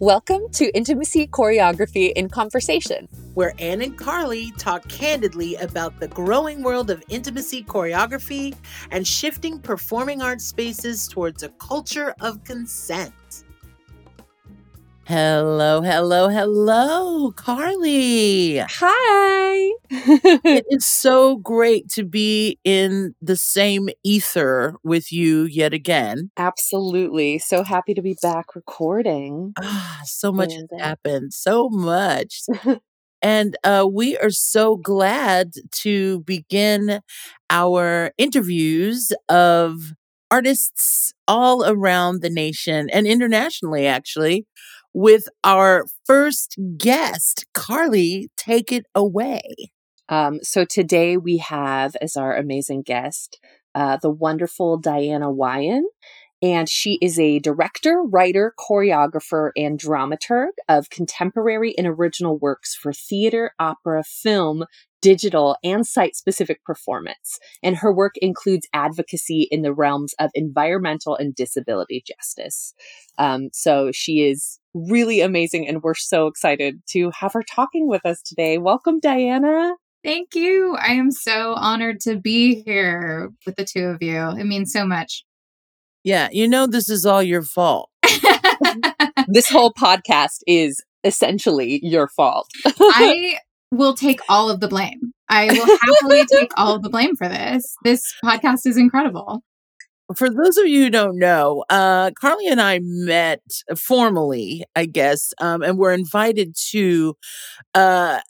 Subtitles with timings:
[0.00, 6.62] Welcome to Intimacy Choreography in Conversation, where Ann and Carly talk candidly about the growing
[6.62, 8.54] world of intimacy choreography
[8.92, 13.42] and shifting performing arts spaces towards a culture of consent.
[15.08, 18.58] Hello, hello, hello, Carly.
[18.58, 19.72] Hi.
[19.90, 26.30] it is so great to be in the same ether with you yet again.
[26.36, 27.38] Absolutely.
[27.38, 29.54] So happy to be back recording.
[29.58, 31.32] Ah, so much has happened.
[31.32, 32.42] So much.
[33.22, 37.00] and uh, we are so glad to begin
[37.48, 39.94] our interviews of
[40.30, 44.46] artists all around the nation and internationally, actually,
[44.94, 47.46] with our first guest.
[47.54, 49.42] Carly, take it away.
[50.08, 53.38] Um, so today we have as our amazing guest
[53.74, 55.82] uh, the wonderful Diana Wyenn.
[56.40, 62.92] And she is a director, writer, choreographer, and dramaturg of contemporary and original works for
[62.92, 64.64] theater, opera, film,
[65.02, 67.38] digital, and site specific performance.
[67.60, 72.72] And her work includes advocacy in the realms of environmental and disability justice.
[73.18, 78.04] Um, so she is really amazing, and we're so excited to have her talking with
[78.04, 78.58] us today.
[78.58, 79.74] Welcome, Diana.
[80.04, 80.76] Thank you.
[80.76, 84.28] I am so honored to be here with the two of you.
[84.38, 85.24] It means so much.
[86.04, 87.90] Yeah, you know, this is all your fault.
[89.28, 92.48] this whole podcast is essentially your fault.
[92.64, 93.38] I
[93.70, 95.12] will take all of the blame.
[95.28, 97.74] I will happily take all of the blame for this.
[97.84, 99.42] This podcast is incredible.
[100.16, 103.42] For those of you who don't know, uh, Carly and I met
[103.76, 107.14] formally, I guess, um, and were invited to
[107.74, 108.20] uh,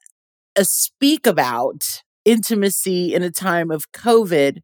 [0.60, 4.58] speak about intimacy in a time of COVID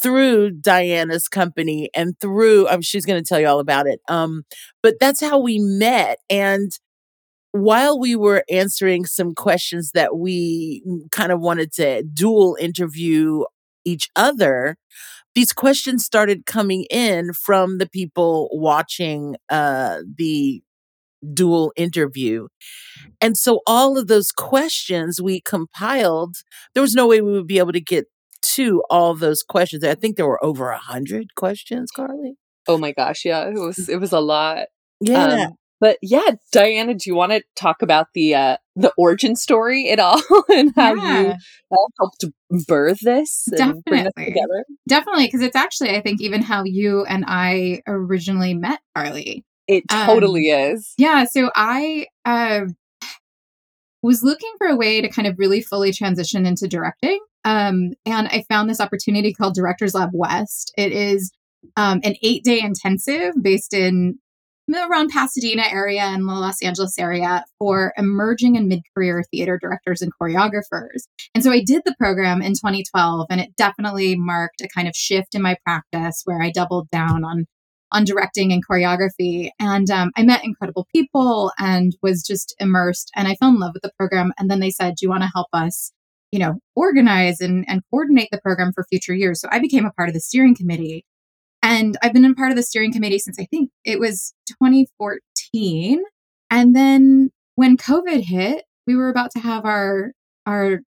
[0.00, 4.00] through Diana's company and through um, she's going to tell you all about it.
[4.08, 4.44] Um,
[4.82, 6.72] but that's how we met and
[7.52, 13.44] while we were answering some questions that we kind of wanted to dual interview
[13.84, 14.76] each other,
[15.34, 20.62] these questions started coming in from the people watching uh, the
[21.32, 22.48] dual interview.
[23.20, 26.36] And so all of those questions we compiled,
[26.74, 28.06] there was no way we would be able to get
[28.42, 29.84] to all those questions.
[29.84, 32.34] I think there were over a hundred questions, Carly.
[32.66, 34.66] Oh my gosh, yeah, it was it was a lot.
[35.00, 35.46] Yeah.
[35.46, 39.90] Um, but yeah, Diana, do you want to talk about the uh the origin story
[39.90, 41.20] at all and how yeah.
[41.20, 41.28] you
[41.72, 42.24] uh, helped
[42.68, 44.04] birth this Definitely.
[44.16, 44.64] together?
[44.88, 49.44] Definitely, because it's actually I think even how you and I originally met Carly.
[49.66, 50.94] It totally um, is.
[50.98, 51.24] Yeah.
[51.24, 52.66] So I uh,
[54.04, 57.18] was looking for a way to kind of really fully transition into directing.
[57.44, 60.72] Um, and I found this opportunity called Directors Lab West.
[60.76, 61.32] It is
[61.76, 64.18] um, an eight day intensive based in
[64.70, 70.12] around Pasadena area and the Los Angeles area for emerging and mid-career theater directors and
[70.20, 71.02] choreographers.
[71.34, 74.94] And so I did the program in 2012 and it definitely marked a kind of
[74.94, 77.46] shift in my practice where I doubled down on
[77.92, 79.50] on directing and choreography.
[79.60, 83.10] And um, I met incredible people and was just immersed.
[83.14, 84.32] And I fell in love with the program.
[84.38, 85.92] And then they said, Do you want to help us,
[86.32, 89.40] you know, organize and, and coordinate the program for future years?
[89.40, 91.04] So I became a part of the steering committee.
[91.62, 96.02] And I've been a part of the steering committee since I think it was 2014.
[96.50, 100.12] And then when COVID hit, we were about to have our
[100.46, 100.80] our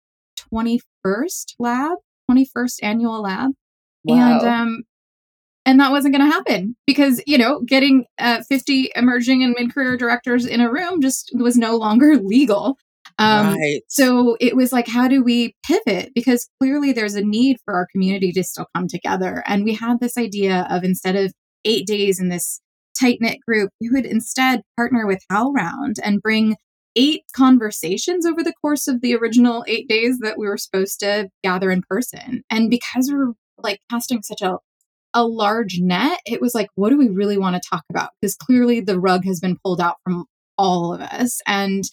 [0.53, 1.99] 21st lab,
[2.31, 3.53] 21st annual lab.
[4.05, 4.17] Wow.
[4.17, 4.83] And um,
[5.65, 9.97] and that wasn't going to happen because you know getting uh, 50 emerging and mid-career
[9.97, 12.77] directors in a room just was no longer legal
[13.19, 13.83] um, right.
[13.89, 17.87] so it was like how do we pivot because clearly there's a need for our
[17.93, 21.33] community to still come together and we had this idea of instead of
[21.65, 22.61] eight days in this
[22.99, 26.57] tight-knit group we would instead partner with HowlRound and bring
[26.95, 31.29] eight conversations over the course of the original eight days that we were supposed to
[31.43, 34.59] gather in person and because we're like casting such a
[35.15, 38.11] a large net, it was like, what do we really want to talk about?
[38.21, 40.25] Because clearly the rug has been pulled out from
[40.57, 41.41] all of us.
[41.47, 41.85] And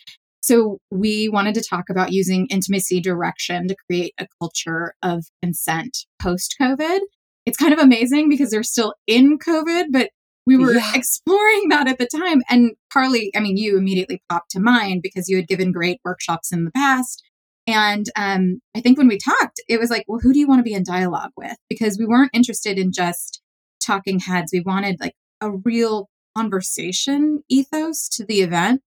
[0.41, 5.97] so we wanted to talk about using intimacy direction to create a culture of consent
[6.21, 6.99] post COVID.
[7.45, 10.09] It's kind of amazing because they're still in COVID, but
[10.45, 10.91] we were yeah.
[10.95, 12.41] exploring that at the time.
[12.49, 16.51] And Carly, I mean, you immediately popped to mind because you had given great workshops
[16.51, 17.23] in the past.
[17.67, 20.59] And um, I think when we talked, it was like, well, who do you want
[20.59, 21.55] to be in dialogue with?
[21.69, 23.41] Because we weren't interested in just
[23.79, 24.51] talking heads.
[24.51, 28.81] We wanted like a real conversation ethos to the event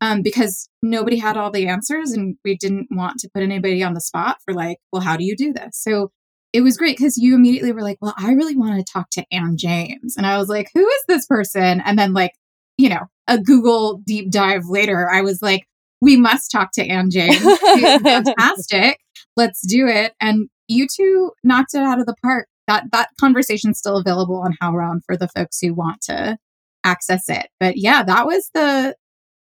[0.00, 3.94] um, because nobody had all the answers and we didn't want to put anybody on
[3.94, 5.70] the spot for like, well, how do you do this?
[5.72, 6.10] So
[6.52, 9.24] it was great because you immediately were like, well, I really want to talk to
[9.32, 10.16] Ann James.
[10.16, 11.80] And I was like, who is this person?
[11.80, 12.32] And then like
[12.78, 15.66] you know, a Google deep dive later, I was like,
[16.00, 17.36] we must talk to Ann James.
[17.36, 17.46] She's
[18.02, 18.98] fantastic.
[19.36, 20.14] Let's do it.
[20.20, 22.48] And you two knocked it out of the park.
[22.66, 26.38] That that conversation's still available on HowlRound for the folks who want to
[26.84, 27.48] access it.
[27.60, 28.94] But yeah, that was the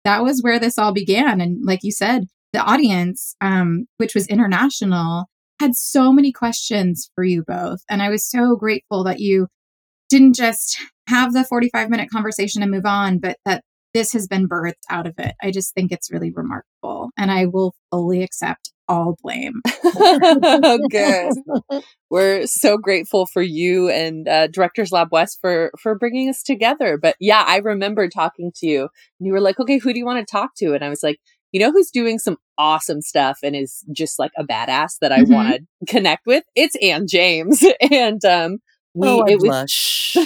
[0.07, 1.41] that was where this all began.
[1.41, 5.25] And like you said, the audience, um, which was international,
[5.59, 7.79] had so many questions for you both.
[7.89, 9.47] And I was so grateful that you
[10.09, 10.77] didn't just
[11.09, 15.07] have the 45 minute conversation and move on, but that this has been birthed out
[15.07, 15.35] of it.
[15.43, 17.09] I just think it's really remarkable.
[17.17, 19.61] And I will fully accept all blame.
[20.89, 21.33] Good.
[22.09, 26.97] We're so grateful for you and uh, Directors Lab West for for bringing us together.
[26.97, 28.81] But yeah, I remember talking to you,
[29.19, 31.03] and you were like, "Okay, who do you want to talk to?" And I was
[31.03, 31.19] like,
[31.51, 35.19] "You know who's doing some awesome stuff and is just like a badass that I
[35.19, 35.33] mm-hmm.
[35.33, 36.43] want to connect with?
[36.55, 38.57] It's Ann James." and um,
[38.93, 40.17] we oh, it was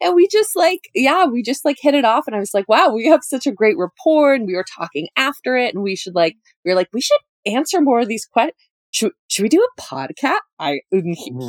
[0.00, 2.68] and we just like yeah we just like hit it off and i was like
[2.68, 5.94] wow we have such a great rapport and we were talking after it and we
[5.94, 6.34] should like
[6.64, 8.56] we were like we should answer more of these questions
[8.92, 10.38] should, should we do a podcast?
[10.58, 10.80] I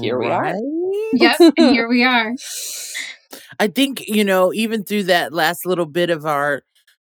[0.01, 0.55] here we are.
[1.13, 2.33] Yes and here we are.
[3.59, 6.63] I think you know even through that last little bit of our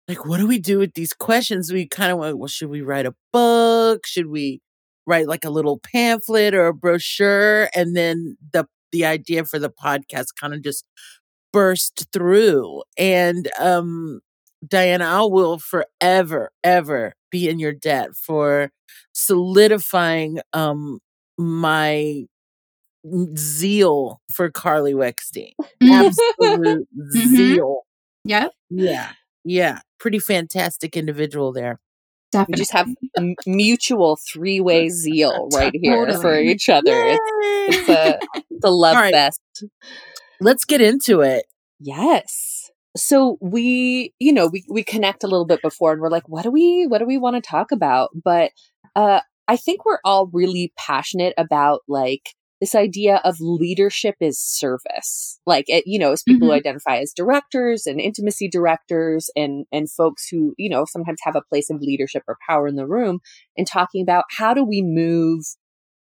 [0.08, 1.72] like what do we do with these questions?
[1.72, 4.08] We kind of went well should we write a book?
[4.08, 4.62] Should we
[5.06, 7.70] write like a little pamphlet or a brochure?
[7.76, 10.86] And then the the idea for the podcast kind of just
[11.54, 12.82] burst through.
[12.98, 14.22] And um,
[14.68, 18.72] Diana, I will forever, ever be in your debt for
[19.12, 21.00] solidifying um,
[21.38, 22.24] my
[23.36, 25.52] zeal for Carly Weckstein.
[25.84, 27.36] Absolute mm-hmm.
[27.36, 27.82] zeal.
[28.24, 28.48] Yeah.
[28.70, 29.12] Yeah.
[29.44, 29.80] Yeah.
[30.00, 31.80] Pretty fantastic individual there.
[32.32, 32.54] Definitely.
[32.54, 32.88] We just have
[33.46, 36.22] mutual three way zeal right here totally.
[36.22, 36.84] for each other.
[36.88, 39.14] It's, it's, a, it's a love right.
[39.14, 39.42] fest.
[40.40, 41.46] Let's get into it.
[41.82, 42.55] Yes.
[42.96, 46.44] So we, you know, we, we connect a little bit before and we're like, what
[46.44, 48.10] do we, what do we want to talk about?
[48.24, 48.52] But,
[48.96, 52.32] uh, I think we're all really passionate about like
[52.62, 55.40] this idea of leadership is service.
[55.46, 56.54] Like it, you know, as people mm-hmm.
[56.54, 61.36] who identify as directors and intimacy directors and and folks who, you know, sometimes have
[61.36, 63.20] a place of leadership or power in the room
[63.58, 65.44] and talking about how do we move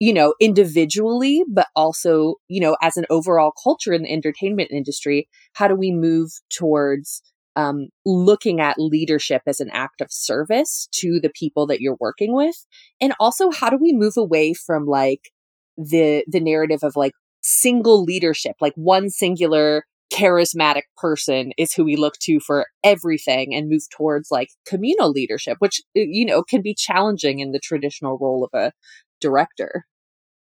[0.04, 5.30] you know, individually, but also, you know, as an overall culture in the entertainment industry,
[5.54, 7.22] how do we move towards
[7.56, 12.36] um, looking at leadership as an act of service to the people that you're working
[12.36, 12.66] with?
[13.00, 15.32] And also, how do we move away from like
[15.78, 21.96] the the narrative of like single leadership, like one singular charismatic person is who we
[21.96, 26.76] look to for everything and move towards like communal leadership, which, you know, can be
[26.76, 28.74] challenging in the traditional role of a
[29.22, 29.86] director.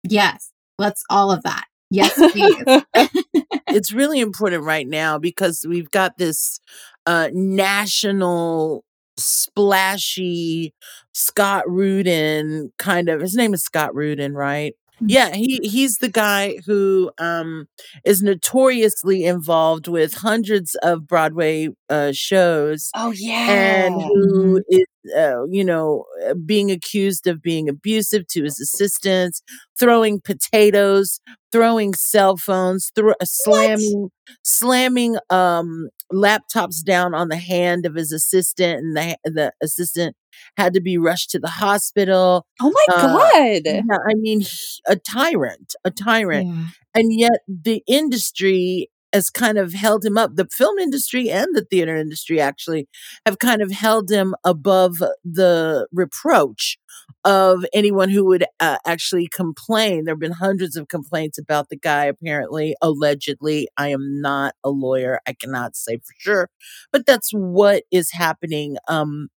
[0.03, 1.65] Yes, let's all of that.
[1.89, 2.55] Yes, please.
[3.67, 6.59] it's really important right now because we've got this
[7.05, 8.83] uh, national
[9.17, 10.73] splashy
[11.13, 14.73] Scott Rudin kind of his name is Scott Rudin, right?
[15.07, 17.67] Yeah, he he's the guy who um
[18.05, 22.89] is notoriously involved with hundreds of Broadway uh shows.
[22.95, 23.49] Oh yeah.
[23.49, 25.17] And who mm-hmm.
[25.17, 29.41] uh, you know uh, being accused of being abusive to his assistants,
[29.79, 31.19] throwing potatoes,
[31.51, 34.09] throwing cell phones, thro- slamming
[34.43, 40.15] slamming um laptops down on the hand of his assistant and the the assistant
[40.57, 42.45] had to be rushed to the hospital.
[42.61, 43.61] Oh my uh, God.
[43.65, 44.41] Yeah, I mean,
[44.87, 46.47] a tyrant, a tyrant.
[46.47, 46.65] Yeah.
[46.93, 50.35] And yet the industry has kind of held him up.
[50.35, 52.87] The film industry and the theater industry actually
[53.25, 56.77] have kind of held him above the reproach
[57.23, 60.05] of anyone who would uh, actually complain.
[60.05, 63.67] There have been hundreds of complaints about the guy, apparently, allegedly.
[63.77, 65.19] I am not a lawyer.
[65.27, 66.49] I cannot say for sure,
[66.91, 69.29] but that's what is happening um,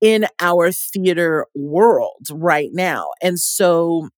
[0.00, 3.08] in our theater world right now.
[3.22, 4.08] And so,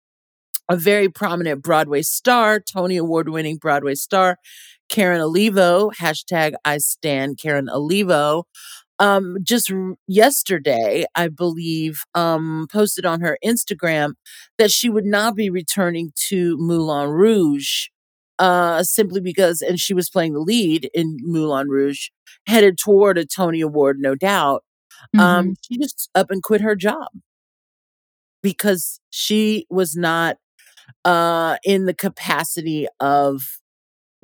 [0.68, 4.38] a very prominent Broadway star, Tony Award winning Broadway star,
[4.88, 8.44] Karen Olivo, hashtag I stand Karen Olivo,
[8.98, 14.14] um, just r- yesterday, I believe, um, posted on her Instagram
[14.58, 17.88] that she would not be returning to Moulin Rouge
[18.38, 22.08] uh, simply because, and she was playing the lead in Moulin Rouge,
[22.46, 24.64] headed toward a Tony Award, no doubt.
[25.14, 25.20] Um, mm-hmm.
[25.20, 27.08] Um, she just up and quit her job
[28.42, 30.36] because she was not
[31.04, 33.58] uh, in the capacity of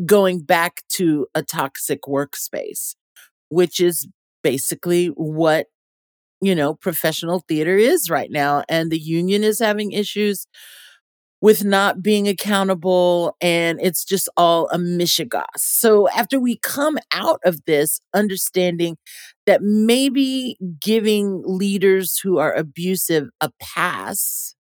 [0.04, 2.94] going back to a toxic workspace,
[3.48, 4.06] which is
[4.42, 5.66] basically what
[6.40, 10.46] you know professional theater is right now and the union is having issues
[11.40, 15.44] with not being accountable and it's just all a mishigas.
[15.56, 18.96] So after we come out of this understanding
[19.46, 24.56] that maybe giving leaders who are abusive a pass,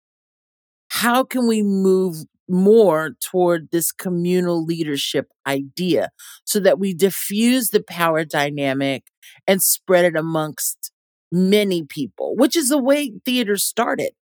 [0.88, 2.16] how can we move
[2.52, 6.10] more toward this communal leadership idea
[6.44, 9.04] so that we diffuse the power dynamic
[9.48, 10.92] and spread it amongst
[11.32, 14.12] many people, which is the way theater started.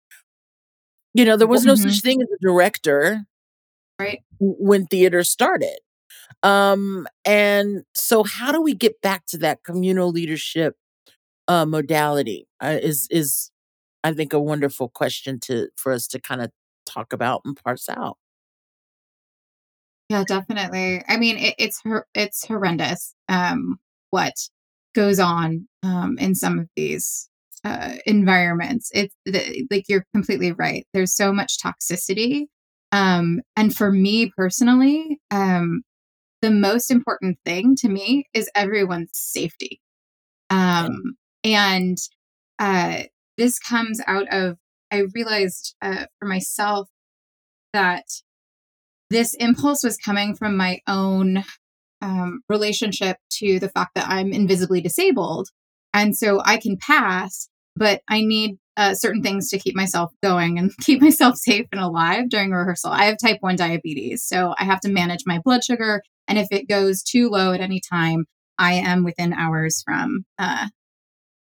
[1.14, 1.82] You know, there was no Mhm.
[1.82, 3.26] such thing as a director
[4.00, 4.22] Right.
[4.40, 5.78] when theater started.
[6.42, 10.76] Um, and so how do we get back to that communal leadership
[11.49, 12.49] uh, modality?
[12.62, 13.50] Uh, is is
[14.04, 16.52] I think a wonderful question to for us to kind of
[16.92, 18.16] talk about and parse out.
[20.09, 21.02] Yeah, definitely.
[21.09, 21.82] I mean, it, it's
[22.14, 23.78] it's horrendous um,
[24.11, 24.35] what
[24.94, 27.28] goes on um, in some of these
[27.64, 28.90] uh, environments.
[28.92, 30.85] It's the, like you're completely right.
[30.92, 32.47] There's so much toxicity,
[32.90, 35.82] um, and for me personally, um,
[36.42, 39.80] the most important thing to me is everyone's safety.
[40.49, 41.99] Um, and
[42.59, 43.04] uh,
[43.38, 44.56] this comes out of
[44.90, 46.88] I realized uh, for myself
[47.73, 48.04] that
[49.11, 51.44] this impulse was coming from my own
[52.00, 55.49] um, relationship to the fact that I'm invisibly disabled.
[55.92, 60.59] And so I can pass, but I need uh, certain things to keep myself going
[60.59, 62.90] and keep myself safe and alive during rehearsal.
[62.90, 66.02] I have type 1 diabetes, so I have to manage my blood sugar.
[66.28, 68.25] And if it goes too low at any time,
[68.59, 70.68] I am within hours from uh,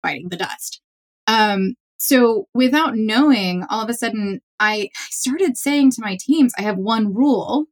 [0.03, 0.81] biting the dust.
[1.27, 6.61] Um, so without knowing, all of a sudden, I started saying to my teams, I
[6.61, 7.65] have one rule,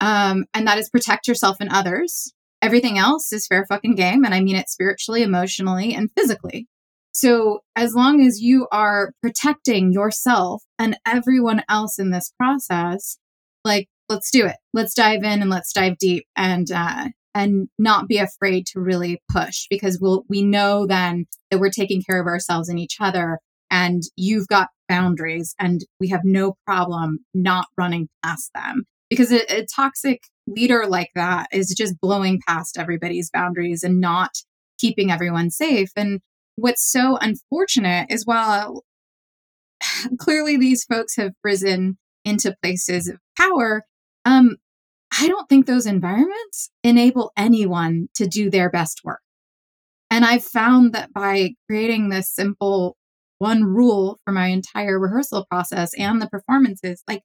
[0.00, 2.32] um, and that is protect yourself and others.
[2.62, 4.24] Everything else is fair fucking game.
[4.24, 6.66] And I mean it spiritually, emotionally, and physically.
[7.12, 13.18] So as long as you are protecting yourself and everyone else in this process,
[13.64, 14.56] like, let's do it.
[14.72, 19.22] Let's dive in and let's dive deep and, uh, and not be afraid to really
[19.30, 23.38] push because we'll, we know then that we're taking care of ourselves and each other
[23.74, 28.84] and you've got boundaries and we have no problem not running past them.
[29.10, 34.30] Because a, a toxic leader like that is just blowing past everybody's boundaries and not
[34.78, 35.88] keeping everyone safe.
[35.96, 36.20] And
[36.54, 38.84] what's so unfortunate is while
[40.18, 43.82] clearly these folks have risen into places of power
[44.24, 44.56] um
[45.20, 49.20] i don't think those environments enable anyone to do their best work.
[50.10, 52.96] And i've found that by creating this simple
[53.44, 57.20] one rule for my entire rehearsal process and the performances like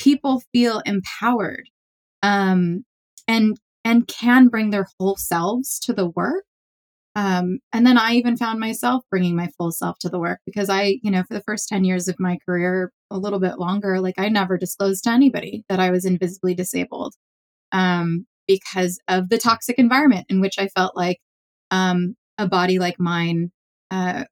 [0.00, 1.70] people feel empowered
[2.24, 2.84] um
[3.28, 6.44] and and can bring their whole selves to the work.
[7.14, 10.68] Um and then i even found myself bringing my full self to the work because
[10.68, 14.00] i you know for the first 10 years of my career a little bit longer
[14.00, 17.14] like i never disclosed to anybody that i was invisibly disabled
[17.72, 21.18] um because of the toxic environment in which i felt like
[21.70, 23.50] um a body like mine
[23.90, 24.24] uh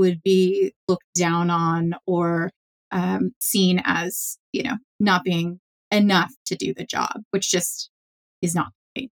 [0.00, 2.50] would be looked down on or
[2.90, 5.60] um, seen as you know not being
[5.92, 7.90] enough to do the job which just
[8.42, 9.10] is not case.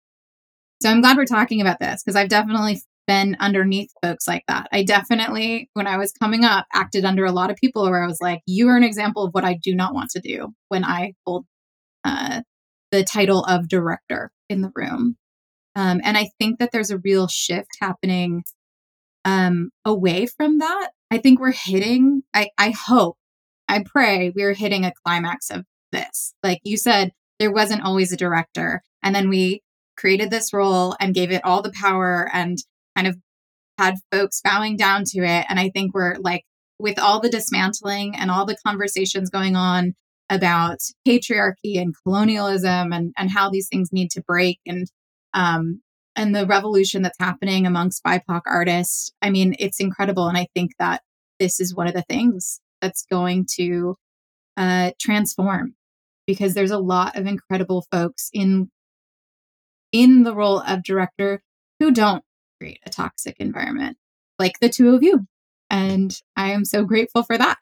[0.83, 4.67] so i'm glad we're talking about this because i've definitely been underneath folks like that
[4.73, 8.07] i definitely when i was coming up acted under a lot of people where i
[8.07, 10.85] was like you are an example of what i do not want to do when
[10.85, 11.45] i hold
[12.05, 12.41] uh,
[12.91, 15.17] the title of director in the room
[15.77, 18.43] um, and i think that there's a real shift happening
[19.25, 20.91] um, away from that.
[21.11, 23.17] I think we're hitting, I, I hope,
[23.69, 26.35] I pray we're hitting a climax of this.
[26.43, 28.83] Like you said, there wasn't always a director.
[29.03, 29.63] And then we
[29.97, 32.59] created this role and gave it all the power and
[32.97, 33.17] kind of
[33.79, 35.47] had folks bowing down to it.
[35.49, 36.45] And I think we're like,
[36.79, 39.95] with all the dismantling and all the conversations going on
[40.31, 44.87] about patriarchy and colonialism and, and how these things need to break and
[45.35, 45.81] um,
[46.19, 49.13] and the revolution that's happening amongst BIPOC artists.
[49.23, 50.27] I mean, it's incredible.
[50.27, 51.03] And I think that
[51.39, 53.95] this is one of the things that's going to
[54.57, 55.77] uh, transform
[56.27, 58.69] because there's a lot of incredible folks in
[59.93, 61.41] in the role of director
[61.79, 62.25] who don't
[62.59, 63.97] create a toxic environment
[64.39, 65.27] like the two of you
[65.71, 67.57] and i am so grateful for that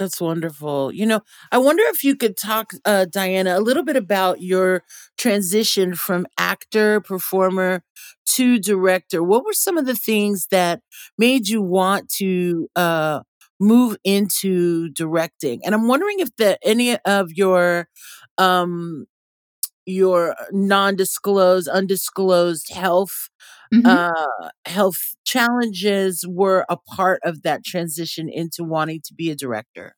[0.00, 0.92] That's wonderful.
[0.94, 1.20] You know,
[1.52, 4.82] I wonder if you could talk, uh, Diana, a little bit about your
[5.18, 7.82] transition from actor, performer
[8.28, 9.22] to director.
[9.22, 10.80] What were some of the things that
[11.18, 13.20] made you want to uh,
[13.60, 15.60] move into directing?
[15.66, 17.88] And I'm wondering if the any of your
[18.38, 19.06] um,
[19.86, 23.28] your non-disclosed, undisclosed health
[23.72, 23.86] Mhm.
[23.86, 29.94] uh, health challenges were a part of that transition into wanting to be a director.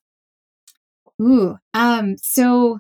[1.21, 2.79] Ooh, um, so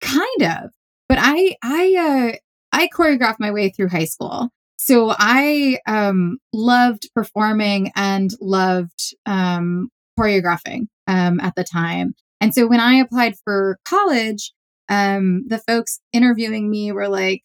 [0.00, 0.70] kind of,
[1.08, 2.36] but I, I, uh,
[2.72, 4.50] I choreographed my way through high school.
[4.78, 12.14] So I um, loved performing and loved um, choreographing um, at the time.
[12.40, 14.52] And so when I applied for college,
[14.88, 17.42] um, the folks interviewing me were like,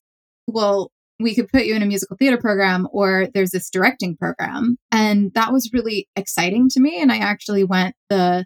[0.48, 0.92] well,
[1.24, 4.78] we could put you in a musical theater program or there's this directing program.
[4.92, 7.02] And that was really exciting to me.
[7.02, 8.46] And I actually went the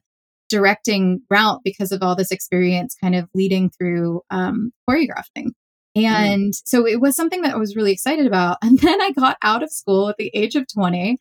[0.49, 5.49] directing route because of all this experience kind of leading through um, choreographing.
[5.95, 6.61] And mm.
[6.65, 8.57] so it was something that I was really excited about.
[8.63, 11.17] And then I got out of school at the age of 20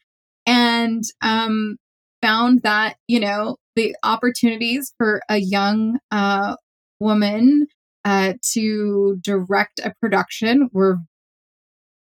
[0.47, 1.77] and um,
[2.23, 6.57] found that, you know, the opportunities for a young uh,
[7.01, 7.67] woman
[8.05, 10.99] uh, to direct a production were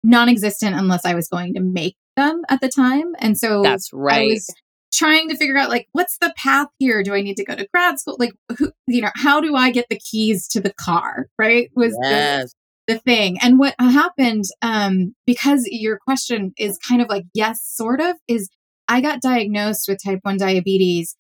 [0.04, 3.14] non existent unless I was going to make them at the time.
[3.20, 4.22] And so that's right.
[4.22, 4.54] I was
[4.92, 7.68] trying to figure out like what's the path here do i need to go to
[7.72, 11.28] grad school like who you know how do i get the keys to the car
[11.38, 12.56] right was yes
[12.90, 13.38] the thing.
[13.42, 18.50] And what happened, um, because your question is kind of like, yes, sort of, is
[18.88, 21.16] I got diagnosed with type 1 diabetes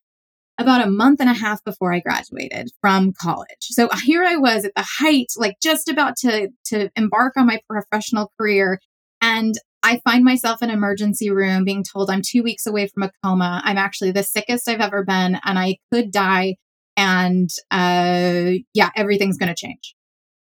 [0.59, 3.47] about a month and a half before I graduated from college.
[3.61, 7.61] So here I was at the height, like just about to, to embark on my
[7.67, 8.79] professional career.
[9.21, 13.11] And I find myself in emergency room being told I'm two weeks away from a
[13.23, 13.61] coma.
[13.63, 16.57] I'm actually the sickest I've ever been and I could die.
[16.97, 19.95] And uh, yeah, everything's going to change.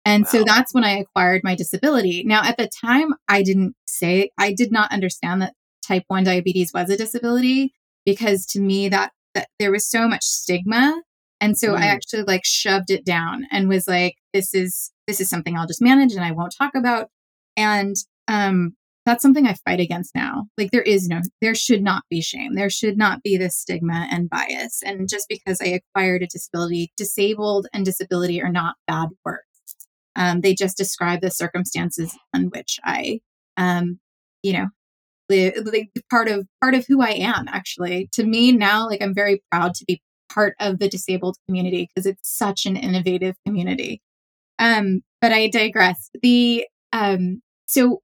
[0.06, 0.30] And wow.
[0.30, 2.24] so that's when I acquired my disability.
[2.24, 5.52] Now, at the time, I didn't say, I did not understand that
[5.86, 7.74] type 1 diabetes was a disability
[8.06, 9.12] because to me that
[9.60, 11.00] there was so much stigma.
[11.40, 11.78] And so mm.
[11.78, 15.68] I actually like shoved it down and was like, this is, this is something I'll
[15.68, 17.08] just manage and I won't talk about.
[17.56, 17.94] And,
[18.26, 18.72] um,
[19.06, 20.46] that's something I fight against now.
[20.58, 22.54] Like there is no, there should not be shame.
[22.54, 24.82] There should not be this stigma and bias.
[24.84, 29.40] And just because I acquired a disability, disabled and disability are not bad words.
[30.16, 33.20] Um, they just describe the circumstances in which I,
[33.56, 34.00] um,
[34.42, 34.68] you know,
[35.30, 37.48] like part of part of who I am.
[37.48, 40.00] Actually, to me now, like I'm very proud to be
[40.32, 44.00] part of the disabled community because it's such an innovative community.
[44.58, 46.10] Um, but I digress.
[46.22, 48.00] The um, so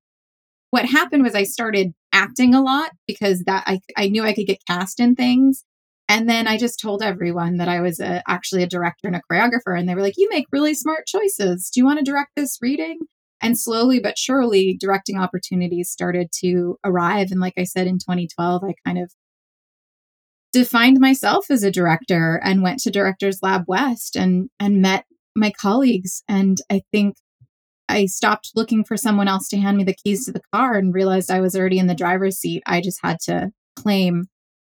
[0.70, 4.46] what happened was I started acting a lot because that I I knew I could
[4.46, 5.64] get cast in things,
[6.08, 9.22] and then I just told everyone that I was a, actually a director and a
[9.30, 9.78] choreographer.
[9.78, 11.70] And they were like, You make really smart choices.
[11.70, 13.00] Do you want to direct this reading?
[13.42, 17.30] And slowly but surely, directing opportunities started to arrive.
[17.30, 19.12] And like I said, in 2012, I kind of
[20.52, 25.52] defined myself as a director and went to Directors Lab West and, and met my
[25.60, 26.22] colleagues.
[26.28, 27.16] And I think
[27.88, 30.94] I stopped looking for someone else to hand me the keys to the car and
[30.94, 32.62] realized I was already in the driver's seat.
[32.66, 34.24] I just had to claim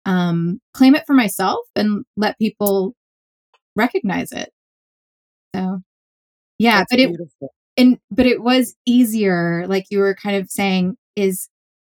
[0.04, 2.94] um, claim it for myself and let people
[3.76, 4.50] recognize it.
[5.54, 5.80] So,
[6.58, 7.52] yeah, That's but beautiful.
[7.76, 11.48] And but it was easier, like you were kind of saying, is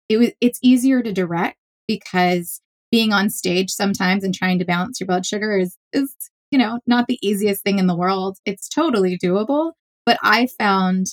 [0.09, 1.57] it was it's easier to direct
[1.87, 6.13] because being on stage sometimes and trying to balance your blood sugar is is
[6.51, 8.37] you know not the easiest thing in the world.
[8.45, 9.73] It's totally doable,
[10.05, 11.07] but I found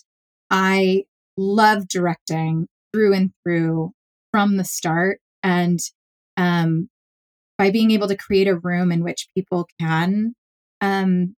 [0.51, 1.05] I
[1.37, 3.93] love directing through and through
[4.33, 5.81] from the start and
[6.37, 6.89] um,
[7.59, 10.35] by being able to create a room in which people can
[10.81, 11.35] um,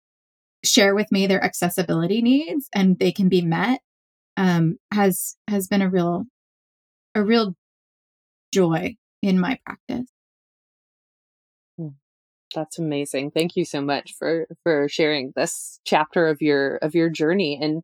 [0.63, 3.82] share with me their accessibility needs and they can be met
[4.38, 6.26] um, has has been a real
[7.15, 7.56] a real
[8.54, 10.10] joy in my practice.
[11.78, 11.89] Hmm.
[12.54, 13.32] That's amazing.
[13.32, 17.84] Thank you so much for for sharing this chapter of your of your journey and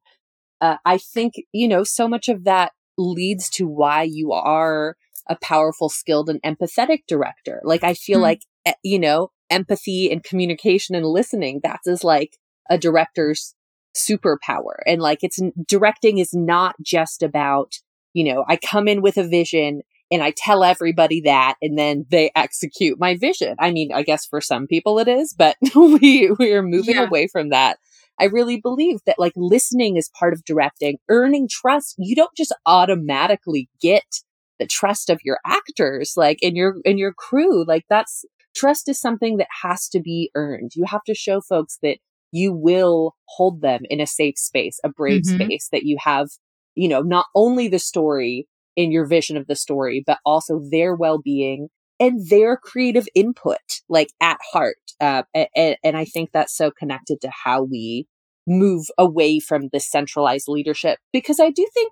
[0.60, 4.96] uh, I think you know so much of that leads to why you are
[5.30, 7.62] a powerful, skilled, and empathetic director.
[7.63, 8.24] Like, I feel mm-hmm.
[8.24, 12.38] like, eh, you know, empathy and communication and listening, that's is like
[12.69, 13.56] a director's
[13.95, 14.75] superpower.
[14.86, 17.75] And like, it's directing is not just about,
[18.13, 22.06] you know, I come in with a vision and I tell everybody that and then
[22.10, 23.56] they execute my vision.
[23.60, 27.06] I mean, I guess for some people it is, but we, we are moving yeah.
[27.06, 27.77] away from that.
[28.19, 31.95] I really believe that like listening is part of directing, earning trust.
[31.99, 34.21] You don't just automatically get
[34.60, 37.63] the trust of your actors, like in your, in your crew.
[37.63, 38.25] Like that's
[38.56, 40.71] trust is something that has to be earned.
[40.73, 41.99] You have to show folks that
[42.32, 45.44] you will hold them in a safe space, a brave mm-hmm.
[45.44, 46.30] space that you have,
[46.76, 50.94] you know, not only the story in your vision of the story, but also their
[50.94, 54.76] well-being and their creative input, like at heart.
[55.02, 58.08] Uh, and, and I think that's so connected to how we
[58.46, 61.92] move away from this centralized leadership because I do think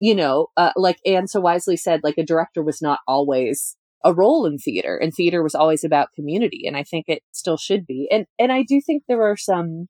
[0.00, 4.12] you know, uh, like Ann so wisely said, like a director was not always a
[4.12, 7.86] role in theater and theater was always about community and i think it still should
[7.86, 8.08] be.
[8.10, 9.88] And and i do think there are some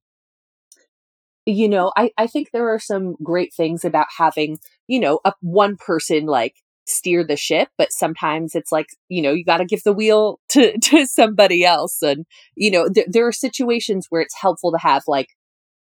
[1.46, 5.32] you know i i think there are some great things about having you know a
[5.40, 6.54] one person like
[6.86, 10.38] steer the ship but sometimes it's like you know you got to give the wheel
[10.50, 12.02] to to somebody else.
[12.02, 15.28] And you know th- there are situations where it's helpful to have like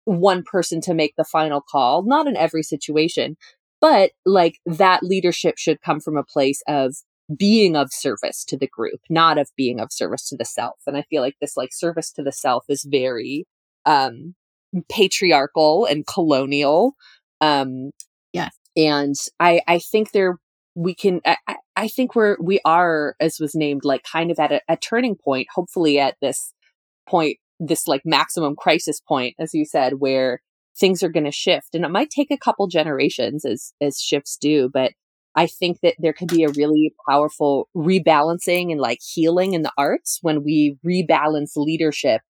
[0.05, 3.37] one person to make the final call not in every situation
[3.81, 6.95] but like that leadership should come from a place of
[7.37, 10.77] being of service to the group not of being of service to the self.
[10.87, 13.45] And i feel like this like service to the self is very
[13.85, 14.35] um
[14.89, 16.93] patriarchal and colonial.
[17.41, 17.91] Um
[18.33, 18.55] yes.
[18.75, 20.37] and i i think there
[20.75, 24.51] we can I, I think we're we are as was named like kind of at
[24.51, 26.53] a, a turning point hopefully at this
[27.07, 30.41] point this like maximum crisis point as you said where
[30.79, 31.75] things are going to shift.
[31.75, 34.93] And it might take a couple generations as as shifts do but
[35.39, 39.71] i think that there could be a really powerful rebalancing and like healing in the
[39.77, 42.21] arts when we rebalance leadership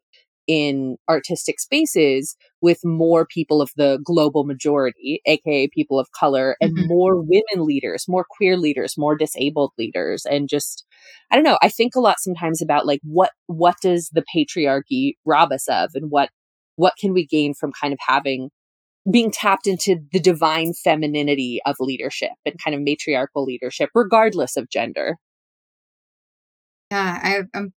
[0.50, 6.76] in artistic spaces with more people of the global majority, aka people of color, and
[6.76, 6.88] mm-hmm.
[6.88, 10.88] more women leaders, more queer leaders, more disabled leaders, and just
[11.30, 11.60] I don't know.
[11.62, 15.92] I think a lot sometimes about like what what does the patriarchy rob us of,
[15.94, 16.32] and what
[16.78, 18.50] what can we gain from kind of having
[19.10, 24.70] being tapped into the divine femininity of leadership and kind of matriarchal leadership, regardless of
[24.70, 25.18] gender.
[26.92, 27.74] Yeah, I, am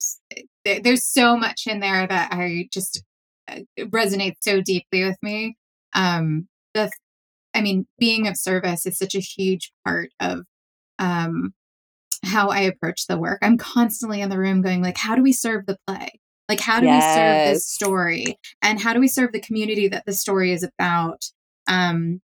[0.64, 3.02] there's so much in there that I just
[3.48, 5.56] uh, resonates so deeply with me.
[5.94, 6.90] Um, the,
[7.54, 10.44] I mean, being of service is such a huge part of
[10.98, 11.52] um,
[12.24, 13.40] how I approach the work.
[13.42, 16.20] I'm constantly in the room going like, how do we serve the play?
[16.53, 17.03] Like, how do yes.
[17.03, 18.38] we serve this story?
[18.61, 21.25] And how do we serve the community that the story is about?
[21.67, 22.21] Um,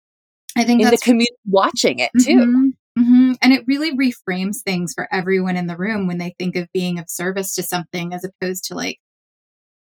[0.57, 2.33] I think in the community watching it too.
[2.33, 2.69] Mm-hmm.
[2.99, 3.33] Mm-hmm.
[3.41, 6.99] And it really reframes things for everyone in the room when they think of being
[6.99, 8.99] of service to something as opposed to like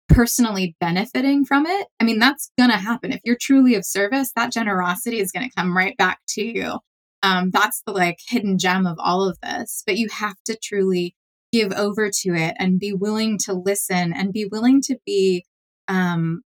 [0.09, 1.89] personally benefiting from it.
[1.99, 3.11] I mean, that's going to happen.
[3.11, 6.79] If you're truly of service, that generosity is going to come right back to you.
[7.25, 9.83] Um, that's the like hidden gem of all of this.
[9.85, 11.17] But you have to truly
[11.57, 15.45] give over to it and be willing to listen and be willing to be
[15.89, 16.43] um,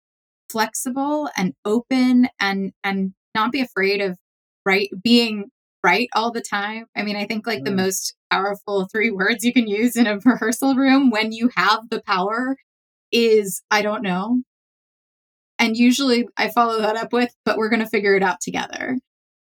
[0.51, 4.17] flexible and open and and not be afraid of
[4.65, 5.45] right being
[5.83, 6.85] right all the time.
[6.95, 7.65] I mean, I think like mm.
[7.65, 11.89] the most powerful three words you can use in a rehearsal room when you have
[11.89, 12.55] the power
[13.11, 14.43] is I don't know.
[15.57, 18.97] And usually I follow that up with, but we're going to figure it out together.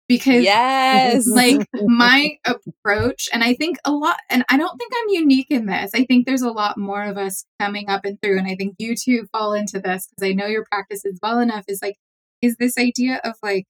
[0.08, 5.10] Because, yes, like my approach, and I think a lot, and I don't think I'm
[5.10, 5.91] unique in this.
[5.93, 8.38] I think there's a lot more of us coming up and through.
[8.38, 11.39] And I think you two fall into this because I know your practice is well
[11.39, 11.65] enough.
[11.67, 11.98] Is like,
[12.41, 13.65] is this idea of like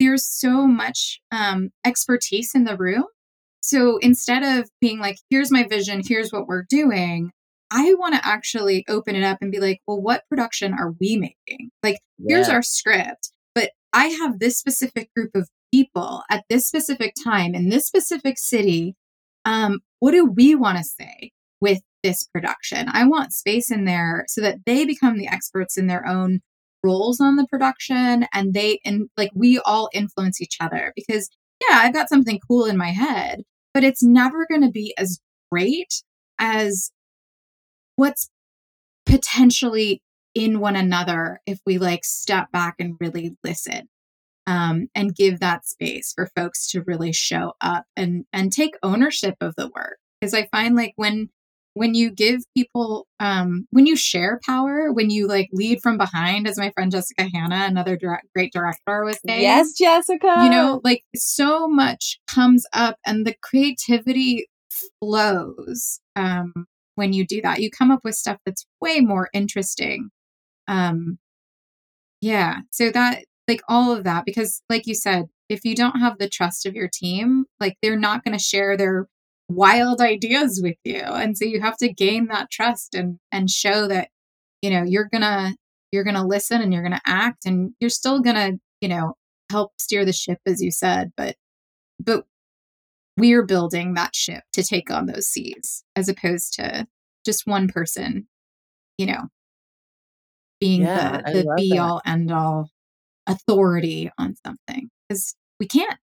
[0.00, 3.04] there's so much um, expertise in the room.
[3.62, 7.30] So instead of being like, here's my vision, here's what we're doing,
[7.70, 11.16] I want to actually open it up and be like, well, what production are we
[11.16, 11.70] making?
[11.82, 12.36] Like, yeah.
[12.36, 13.32] here's our script,
[13.94, 18.96] I have this specific group of people at this specific time in this specific city.
[19.44, 21.30] Um, what do we want to say
[21.60, 22.88] with this production?
[22.92, 26.40] I want space in there so that they become the experts in their own
[26.84, 31.30] roles on the production and they and like we all influence each other because
[31.66, 33.40] yeah i've got something cool in my head
[33.72, 35.18] but it's never going to be as
[35.50, 36.02] great
[36.38, 36.92] as
[37.96, 38.28] what's
[39.06, 40.02] potentially
[40.34, 43.88] in one another if we like step back and really listen
[44.46, 49.36] um, and give that space for folks to really show up and and take ownership
[49.40, 49.98] of the work.
[50.20, 51.28] Because i find like when
[51.74, 56.46] when you give people um when you share power when you like lead from behind
[56.48, 60.38] as my friend jessica hanna another direct, great director was saying yes jessica.
[60.42, 64.46] you know like so much comes up and the creativity
[65.00, 67.60] flows um when you do that.
[67.60, 70.10] You come up with stuff that's way more interesting
[70.68, 71.18] um
[72.20, 76.18] yeah so that like all of that because like you said if you don't have
[76.18, 79.06] the trust of your team like they're not going to share their
[79.48, 83.86] wild ideas with you and so you have to gain that trust and and show
[83.86, 84.08] that
[84.62, 85.54] you know you're gonna
[85.92, 89.14] you're gonna listen and you're gonna act and you're still gonna you know
[89.50, 91.36] help steer the ship as you said but
[92.02, 92.24] but
[93.18, 96.86] we're building that ship to take on those seas as opposed to
[97.26, 98.26] just one person
[98.96, 99.28] you know
[100.60, 101.78] being yeah, the, the be that.
[101.78, 102.70] all end all
[103.26, 105.98] authority on something because we can't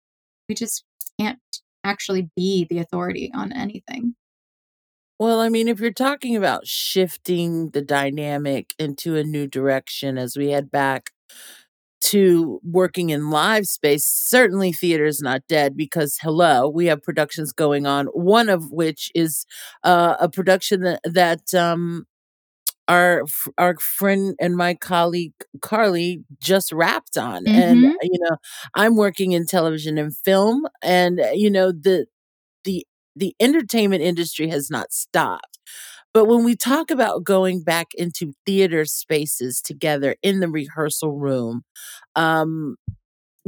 [0.49, 0.85] we just
[1.21, 1.39] can't
[1.85, 4.15] actually be the authority on anything.
[5.19, 10.37] Well, I mean, if you're talking about shifting the dynamic into a new direction as
[10.37, 11.11] we head back
[12.01, 17.53] to working in live space, certainly theater is not dead because hello, we have productions
[17.53, 18.07] going on.
[18.07, 19.45] One of which is
[19.83, 22.07] uh, a production that that um,
[22.89, 23.25] our
[23.59, 27.57] our friend and my colleague Carly just wrapped on, mm-hmm.
[27.57, 28.37] and you know
[28.75, 32.07] I'm working in television and film, and you know the
[32.65, 35.59] the the entertainment industry has not stopped.
[36.15, 41.63] But when we talk about going back into theater spaces together in the rehearsal room,
[42.17, 42.77] um,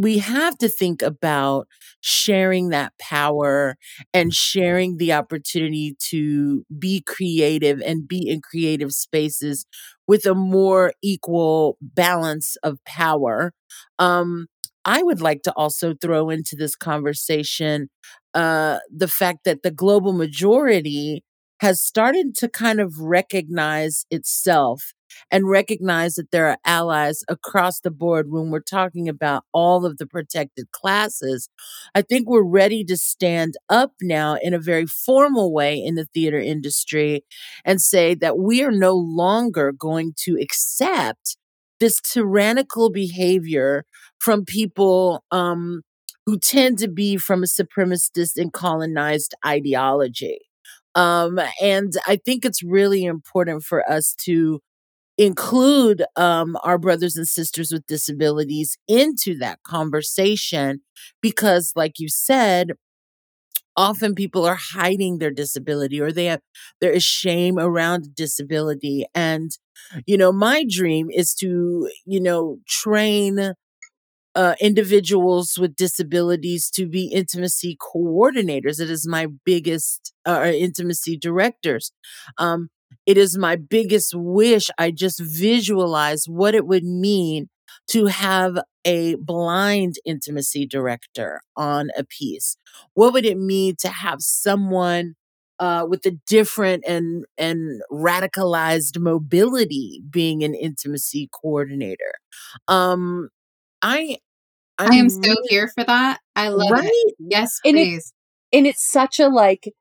[0.00, 1.68] we have to think about
[2.00, 3.76] sharing that power
[4.14, 9.66] and sharing the opportunity to be creative and be in creative spaces
[10.08, 13.52] with a more equal balance of power.
[13.98, 14.46] Um,
[14.86, 17.90] I would like to also throw into this conversation
[18.32, 21.22] uh, the fact that the global majority
[21.60, 24.94] has started to kind of recognize itself
[25.30, 29.98] and recognize that there are allies across the board when we're talking about all of
[29.98, 31.48] the protected classes.
[31.94, 36.06] I think we're ready to stand up now in a very formal way in the
[36.06, 37.24] theater industry
[37.64, 41.36] and say that we are no longer going to accept
[41.80, 43.84] this tyrannical behavior
[44.18, 45.82] from people um,
[46.26, 50.38] who tend to be from a supremacist and colonized ideology.
[50.94, 54.60] Um, and I think it's really important for us to
[55.20, 60.82] include um, our brothers and sisters with disabilities into that conversation
[61.22, 62.72] because, like you said,
[63.76, 66.40] often people are hiding their disability or they have
[66.80, 69.52] there is shame around disability and
[70.06, 73.54] you know my dream is to you know train
[74.34, 78.80] uh, individuals with disabilities to be intimacy coordinators.
[78.80, 81.92] It is my biggest, uh, intimacy directors.
[82.38, 82.70] Um,
[83.06, 84.68] it is my biggest wish.
[84.78, 87.48] I just visualize what it would mean
[87.88, 92.56] to have a blind intimacy director on a piece.
[92.94, 95.14] What would it mean to have someone
[95.58, 102.14] uh, with a different and and radicalized mobility being an intimacy coordinator?
[102.68, 103.28] Um,
[103.82, 104.18] I
[104.78, 106.20] I'm i am so here for that.
[106.36, 106.84] I love right?
[106.84, 107.14] it.
[107.18, 107.74] Yes, please.
[107.74, 109.72] And, it, and it's such a like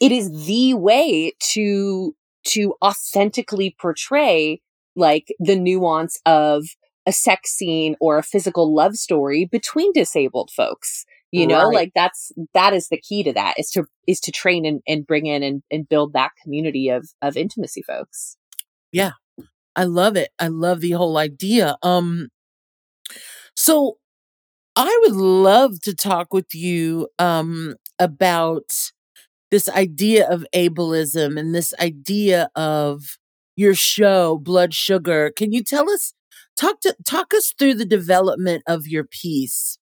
[0.00, 4.60] it is the way to to authentically portray
[4.94, 6.64] like the nuance of
[7.06, 11.64] a sex scene or a physical love story between disabled folks you know?
[11.64, 11.74] Right.
[11.74, 15.06] like that's that is the key to that is to is to train and, and
[15.06, 18.36] bring in and, and build that community of of intimacy folks.
[18.92, 19.12] Yeah.
[19.74, 20.28] I love it.
[20.38, 21.76] I love the whole idea.
[21.82, 22.28] Um
[23.56, 23.96] so
[24.76, 28.72] I would love to talk with you um, about
[29.52, 33.18] this idea of ableism and this idea of
[33.54, 35.30] your show, Blood Sugar.
[35.30, 36.14] Can you tell us,
[36.56, 39.78] talk to talk us through the development of your piece?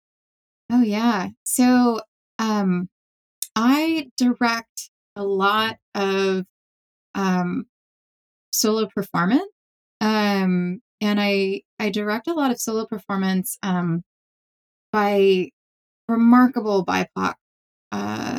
[0.72, 1.28] Oh yeah.
[1.44, 2.00] So
[2.40, 2.88] um,
[3.54, 6.44] I direct a lot of
[7.14, 7.66] um,
[8.52, 9.42] solo performance.
[10.00, 14.02] Um, and I I direct a lot of solo performance um,
[14.90, 15.50] by
[16.08, 17.34] remarkable BIPOC
[17.92, 18.29] uh,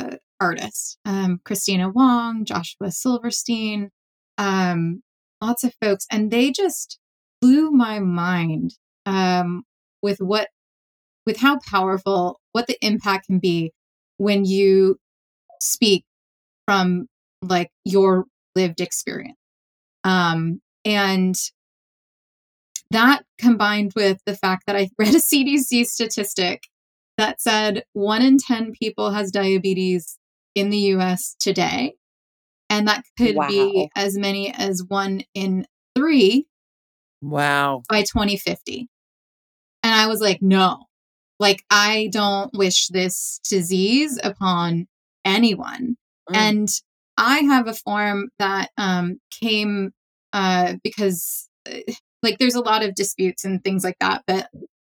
[0.42, 3.90] artists um, Kristina Wong, Joshua Silverstein,
[4.38, 5.02] um,
[5.40, 6.04] lots of folks.
[6.10, 6.98] And they just
[7.40, 8.74] blew my mind
[9.06, 9.62] um,
[10.02, 10.48] with what,
[11.26, 13.72] with how powerful, what the impact can be
[14.16, 14.96] when you
[15.60, 16.04] speak
[16.66, 17.06] from
[17.42, 18.24] like your
[18.56, 19.38] lived experience.
[20.04, 21.36] Um, and
[22.90, 26.64] that combined with the fact that I read a CDC statistic
[27.16, 30.18] that said one in 10 people has diabetes
[30.54, 31.94] in the US today.
[32.70, 33.48] And that could wow.
[33.48, 36.46] be as many as one in three.
[37.20, 37.82] Wow.
[37.88, 38.88] By 2050.
[39.82, 40.84] And I was like, no,
[41.38, 44.86] like, I don't wish this disease upon
[45.24, 45.96] anyone.
[46.30, 46.36] Mm.
[46.36, 46.68] And
[47.16, 49.92] I have a form that um, came
[50.32, 51.80] uh, because uh,
[52.22, 54.48] like there's a lot of disputes and things like that but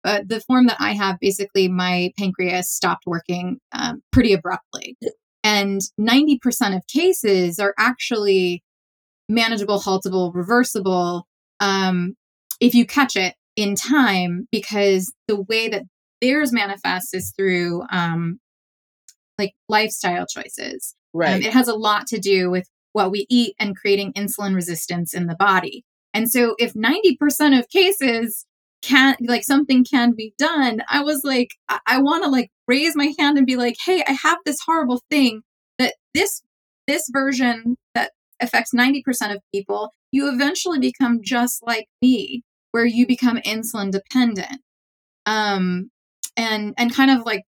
[0.05, 4.97] uh, the form that i have basically my pancreas stopped working um, pretty abruptly
[5.49, 8.63] and 90% of cases are actually
[9.31, 11.27] manageable haltable reversible
[11.61, 12.17] um,
[12.61, 15.85] if you catch it in time because the way that
[16.21, 18.39] theirs manifests is through um,
[19.39, 20.95] like lifestyle choices.
[21.15, 21.35] Um, right.
[21.37, 25.15] um, it has a lot to do with what we eat and creating insulin resistance
[25.15, 25.83] in the body.
[26.13, 28.45] And so if 90% of cases
[28.83, 32.94] can like something can be done, I was like, I, I want to like raise
[32.94, 35.42] my hand and be like, hey, I have this horrible thing
[35.78, 36.42] that this
[36.87, 39.02] this version that affects 90%
[39.35, 44.61] of people, you eventually become just like me, where you become insulin dependent.
[45.26, 45.90] um,
[46.37, 47.44] and and kind of like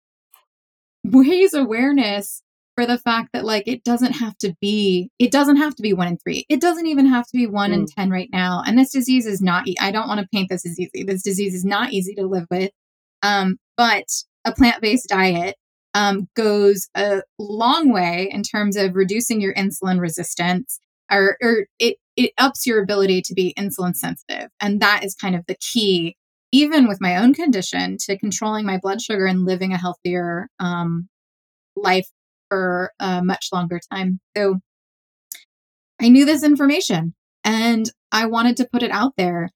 [1.05, 2.43] raise awareness
[2.77, 5.93] for the fact that like it doesn't have to be it doesn't have to be
[5.93, 7.75] one in three it doesn't even have to be one mm.
[7.75, 10.67] in ten right now and this disease is not i don't want to paint this
[10.67, 12.71] as easy this disease is not easy to live with
[13.23, 14.07] um, but
[14.45, 15.57] a plant-based diet
[15.95, 20.79] um, goes a long way in terms of reducing your insulin resistance
[21.11, 25.35] or, or it, it ups your ability to be insulin sensitive and that is kind
[25.35, 26.17] of the key
[26.53, 31.09] even with my own condition to controlling my blood sugar and living a healthier um,
[31.77, 32.09] life
[32.49, 34.21] for a much longer time.
[34.37, 34.57] So
[36.01, 39.51] I knew this information and I wanted to put it out there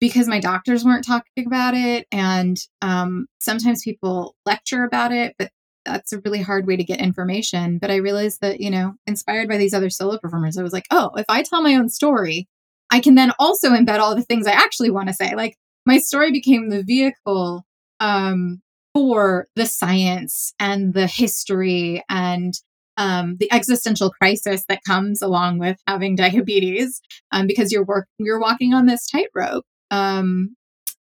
[0.00, 2.06] because my doctors weren't talking about it.
[2.12, 5.50] And um, sometimes people lecture about it, but
[5.84, 7.78] that's a really hard way to get information.
[7.78, 10.86] But I realized that, you know, inspired by these other solo performers, I was like,
[10.90, 12.46] oh, if I tell my own story,
[12.90, 15.34] I can then also embed all the things I actually want to say.
[15.34, 15.56] Like
[15.86, 17.64] my story became the vehicle
[18.00, 18.60] um,
[18.94, 22.54] for the science and the history and
[22.96, 27.00] um, the existential crisis that comes along with having diabetes
[27.32, 30.54] um, because you're work you're walking on this tightrope um,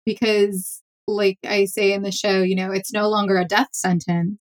[0.05, 4.37] because like i say in the show you know it's no longer a death sentence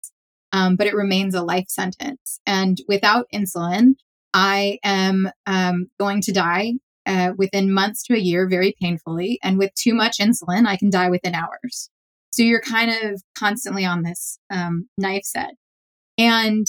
[0.53, 2.39] um, but it remains a life sentence.
[2.45, 3.95] And without insulin
[4.35, 6.73] i am um, going to die
[7.05, 9.37] uh, within months to a year very painfully.
[9.43, 11.89] And with too much insulin i can die within hours.
[12.31, 15.55] So you're kind of constantly on this um, knife set.
[16.17, 16.65] And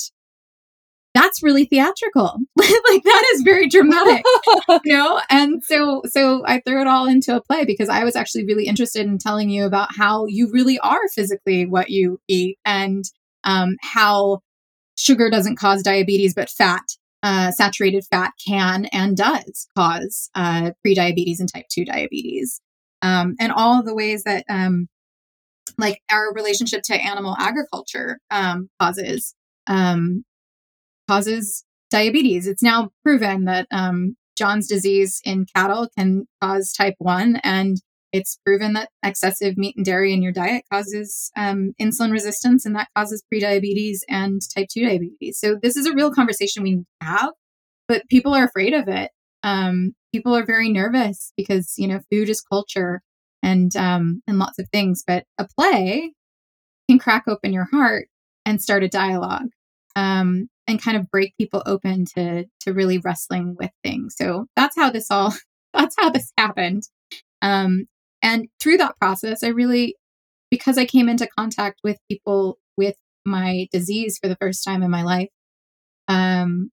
[1.24, 2.38] that's really theatrical.
[2.56, 4.22] like that is very dramatic,
[4.84, 5.20] you know?
[5.30, 8.66] And so so I threw it all into a play because I was actually really
[8.66, 13.04] interested in telling you about how you really are physically what you eat and
[13.44, 14.40] um, how
[14.96, 16.82] sugar doesn't cause diabetes, but fat,
[17.22, 22.60] uh, saturated fat can and does cause uh, prediabetes and type 2 diabetes.
[23.02, 24.88] Um, and all the ways that um,
[25.78, 29.34] like our relationship to animal agriculture um, causes
[29.66, 30.24] um,
[31.08, 32.46] causes diabetes.
[32.46, 37.76] It's now proven that um, Johne's disease in cattle can cause type one, and
[38.12, 42.74] it's proven that excessive meat and dairy in your diet causes um, insulin resistance, and
[42.76, 45.38] that causes prediabetes and type two diabetes.
[45.38, 47.30] So this is a real conversation we have,
[47.88, 49.10] but people are afraid of it.
[49.42, 53.02] Um, people are very nervous because you know food is culture
[53.42, 55.04] and um, and lots of things.
[55.06, 56.12] But a play
[56.88, 58.08] can crack open your heart
[58.44, 59.48] and start a dialogue
[59.96, 64.14] um, and kind of break people open to to really wrestling with things.
[64.16, 65.34] So that's how this all
[65.74, 66.84] that's how this happened.
[67.42, 67.86] Um,
[68.22, 69.96] and through that process, I really
[70.50, 72.96] because I came into contact with people with
[73.26, 75.28] my disease for the first time in my life.
[76.08, 76.70] Um,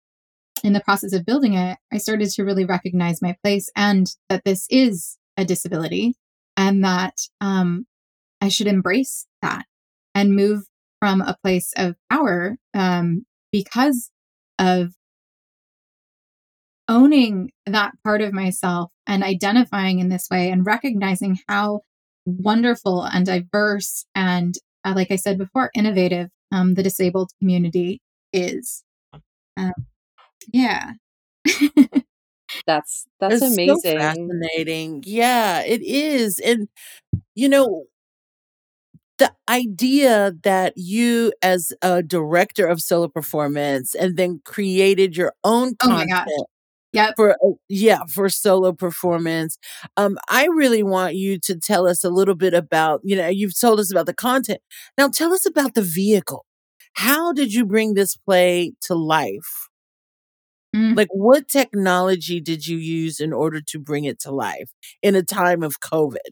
[0.63, 4.43] in the process of building it, I started to really recognize my place and that
[4.45, 6.13] this is a disability
[6.55, 7.87] and that um,
[8.39, 9.65] I should embrace that
[10.13, 10.63] and move
[10.99, 14.11] from a place of power um, because
[14.59, 14.93] of
[16.87, 21.81] owning that part of myself and identifying in this way and recognizing how
[22.25, 28.01] wonderful and diverse and uh, like i said before innovative um, the disabled community
[28.33, 28.83] is
[29.57, 29.73] um,
[30.53, 30.93] yeah
[32.65, 33.93] That's that's It's so amazing.
[33.97, 35.03] fascinating.
[35.05, 36.39] Yeah, it is.
[36.39, 36.67] And
[37.35, 37.85] you know,
[39.21, 45.75] the idea that you as a director of solo performance and then created your own
[45.83, 46.47] Oh content
[46.93, 47.15] Yep.
[47.15, 49.57] for uh, yeah, for solo performance.
[49.97, 53.59] Um I really want you to tell us a little bit about, you know, you've
[53.59, 54.59] told us about the content.
[54.97, 56.45] Now tell us about the vehicle.
[56.93, 59.69] How did you bring this play to life?
[60.75, 60.95] Mm.
[60.95, 65.23] Like, what technology did you use in order to bring it to life in a
[65.23, 66.31] time of COVID?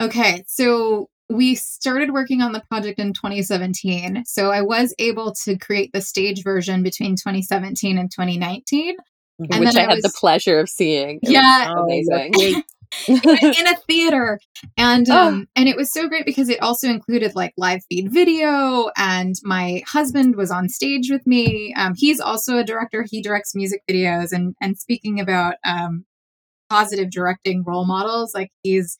[0.00, 4.24] Okay, so we started working on the project in 2017.
[4.26, 8.96] So I was able to create the stage version between 2017 and 2019.
[9.40, 9.46] Mhm.
[9.50, 11.18] And which then I I had the pleasure of seeing.
[11.22, 11.74] It Yeah.
[11.76, 12.32] Oh, amazing.
[12.36, 12.62] okay.
[13.08, 14.38] in, a, in a theater
[14.78, 15.28] and Oh.
[15.28, 19.34] um and it was so great because it also included like live feed video and
[19.42, 23.82] my husband was on stage with me um he's also a director he directs music
[23.90, 26.04] videos and and speaking about um
[26.70, 28.98] positive directing role models like he's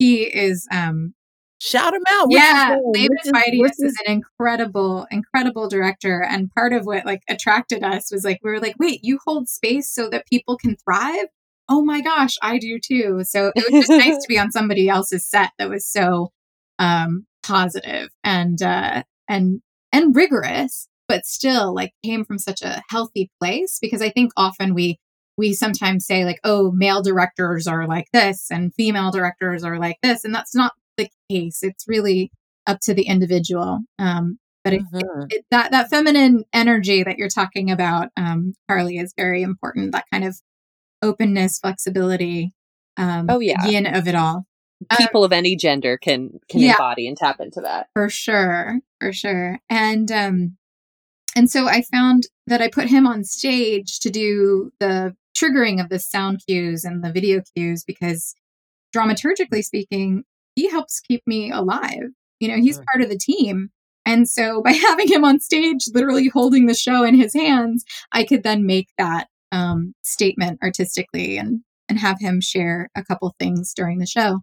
[0.00, 1.14] he is um
[1.62, 2.28] Shout him out.
[2.28, 2.76] What's yeah?
[2.94, 6.22] David his- is an incredible, incredible director.
[6.22, 9.46] And part of what like attracted us was like we were like, wait, you hold
[9.46, 11.26] space so that people can thrive.
[11.68, 13.24] Oh my gosh, I do too.
[13.24, 16.32] So it was just nice to be on somebody else's set that was so
[16.78, 19.60] um positive and uh and
[19.92, 24.72] and rigorous, but still like came from such a healthy place because I think often
[24.74, 24.98] we
[25.36, 29.96] we sometimes say like, oh, male directors are like this and female directors are like
[30.02, 30.24] this.
[30.24, 30.72] And that's not
[31.04, 31.62] the case.
[31.62, 32.30] It's really
[32.66, 33.80] up to the individual.
[33.98, 35.22] Um, but it, mm-hmm.
[35.22, 39.92] it, it, that that feminine energy that you're talking about, um, Carly, is very important.
[39.92, 40.36] That kind of
[41.02, 42.52] openness, flexibility.
[42.96, 44.46] Um, oh yeah, yin of it all.
[44.96, 48.80] People um, of any gender can can yeah, embody and tap into that for sure,
[49.00, 49.58] for sure.
[49.70, 50.56] And um,
[51.34, 55.88] and so I found that I put him on stage to do the triggering of
[55.88, 58.34] the sound cues and the video cues because
[58.94, 60.24] dramaturgically speaking,
[60.60, 62.10] he helps keep me alive.
[62.38, 63.70] You know, he's part of the team.
[64.04, 68.24] And so by having him on stage, literally holding the show in his hands, I
[68.24, 73.74] could then make that um, statement artistically and and have him share a couple things
[73.74, 74.38] during the show.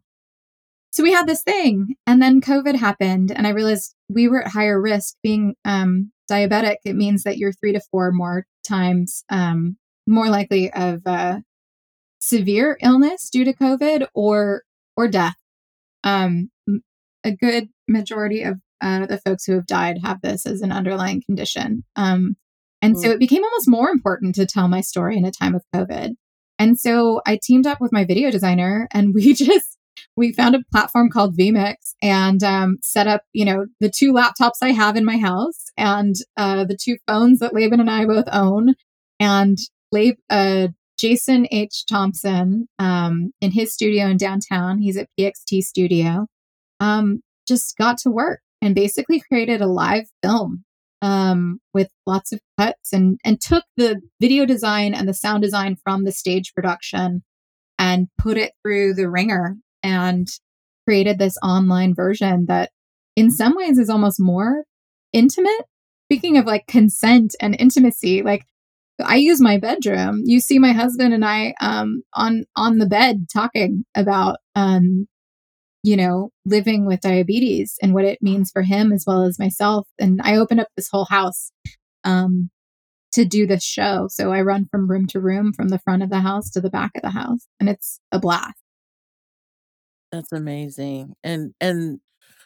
[0.92, 4.52] So we had this thing, and then COVID happened, and I realized we were at
[4.52, 5.16] higher risk.
[5.24, 10.74] Being um, diabetic, it means that you're three to four more times um, more likely
[10.74, 11.40] of uh,
[12.20, 14.64] severe illness due to COVID or
[14.98, 15.36] or death.
[16.04, 16.50] Um,
[17.24, 21.22] a good majority of uh, the folks who have died have this as an underlying
[21.26, 21.84] condition.
[21.96, 22.36] Um,
[22.82, 23.02] and mm.
[23.02, 26.16] so it became almost more important to tell my story in a time of COVID.
[26.60, 29.78] And so I teamed up with my video designer and we just,
[30.16, 34.62] we found a platform called vMix and um, set up, you know, the two laptops
[34.62, 38.28] I have in my house and uh, the two phones that Laban and I both
[38.32, 38.76] own.
[39.20, 39.58] And
[39.92, 40.68] Lab- uh,
[40.98, 41.86] Jason H.
[41.86, 46.28] Thompson um, in his studio in downtown, he's at PXT Studio,
[46.80, 50.64] um, just got to work and basically created a live film
[51.02, 55.76] um, with lots of cuts and and took the video design and the sound design
[55.76, 57.24] from the stage production
[57.78, 60.28] and put it through the ringer and
[60.88, 62.72] created this online version that
[63.16, 64.64] in some ways is almost more
[65.14, 65.66] intimate.
[66.06, 68.46] Speaking of like consent and intimacy like
[69.06, 73.28] i use my bedroom you see my husband and i um on on the bed
[73.32, 75.08] talking about um
[75.88, 79.88] you know, living with diabetes and what it means for him as well as myself.
[79.98, 81.52] And I opened up this whole house
[82.04, 82.50] um,
[83.14, 84.08] to do this show.
[84.10, 86.70] So I run from room to room, from the front of the house to the
[86.70, 88.60] back of the house, and it's a blast.
[90.12, 91.14] That's amazing.
[91.24, 92.00] And and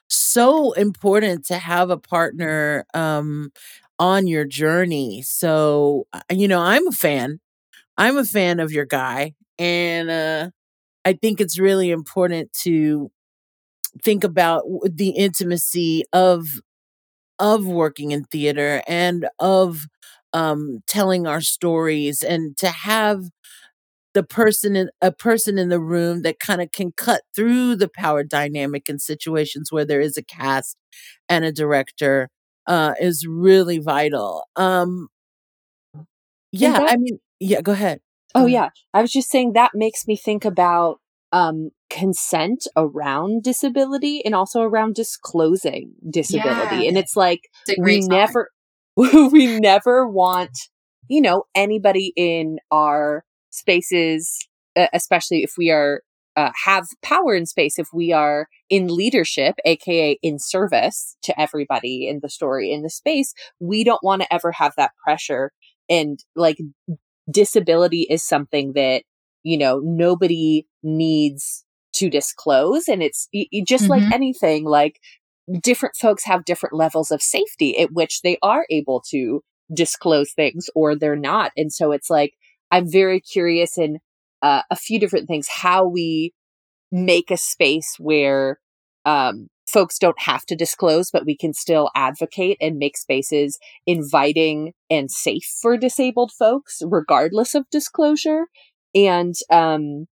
[0.07, 3.51] so important to have a partner um
[4.01, 5.23] on your journey.
[5.23, 7.39] So, uh, you know, I'm a fan.
[7.97, 10.51] I'm a fan of your guy and uh
[11.05, 13.11] I think it's really important to
[14.03, 16.47] think about the intimacy of
[17.39, 19.85] of working in theater and of
[20.33, 23.23] um, telling our stories and to have
[24.13, 27.89] the person in a person in the room that kind of can cut through the
[27.89, 30.75] power dynamic in situations where there is a cast
[31.29, 32.29] and a director
[32.67, 34.43] uh, is really vital.
[34.55, 35.07] Um,
[36.51, 37.99] yeah, that, I mean, yeah, go ahead.
[38.33, 40.99] Oh yeah, I was just saying that makes me think about
[41.31, 46.83] um, consent around disability and also around disclosing disability.
[46.83, 46.89] Yeah.
[46.89, 48.49] And it's like we never
[48.95, 50.57] we never want,
[51.07, 54.47] you know, anybody in our spaces,
[54.93, 56.01] especially if we are
[56.35, 62.07] uh, have power in space, if we are in leadership, aka in service to everybody
[62.07, 65.51] in the story in the space, we don't want to ever have that pressure.
[65.89, 66.57] And like
[67.29, 69.03] disability is something that
[69.43, 72.87] you know, nobody needs to disclose.
[72.87, 73.27] And it's
[73.65, 73.91] just mm-hmm.
[73.91, 74.99] like anything, like
[75.61, 80.69] different folks have different levels of safety at which they are able to disclose things
[80.75, 81.51] or they're not.
[81.57, 82.33] And so it's like,
[82.71, 83.99] I'm very curious in
[84.41, 86.33] uh, a few different things, how we
[86.91, 88.59] make a space where
[89.05, 94.73] um, folks don't have to disclose, but we can still advocate and make spaces inviting
[94.89, 98.45] and safe for disabled folks, regardless of disclosure.
[98.93, 100.07] And um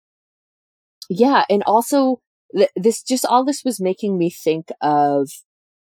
[1.09, 2.21] yeah and also
[2.55, 5.29] th- this just all this was making me think of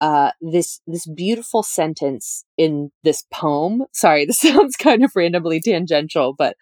[0.02, 3.84] uh this this beautiful sentence in this poem.
[3.94, 6.58] Sorry this sounds kind of randomly tangential but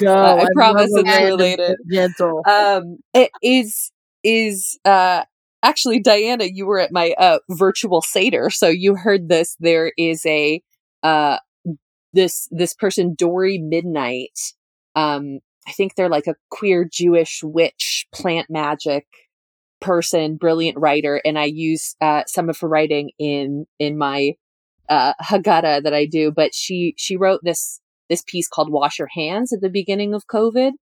[0.00, 3.92] Go, uh, I, I promise it's related gentle um it is
[4.22, 5.22] is uh
[5.62, 10.24] actually diana you were at my uh virtual seder so you heard this there is
[10.26, 10.62] a
[11.02, 11.38] uh
[12.12, 14.38] this this person Dori Midnight
[14.96, 19.06] um, I think they're like a queer Jewish witch, plant magic
[19.80, 24.32] person, brilliant writer, and I use uh, some of her writing in in my
[24.88, 26.32] uh, Haggadah that I do.
[26.32, 30.26] But she she wrote this this piece called "Wash Your Hands" at the beginning of
[30.26, 30.72] COVID,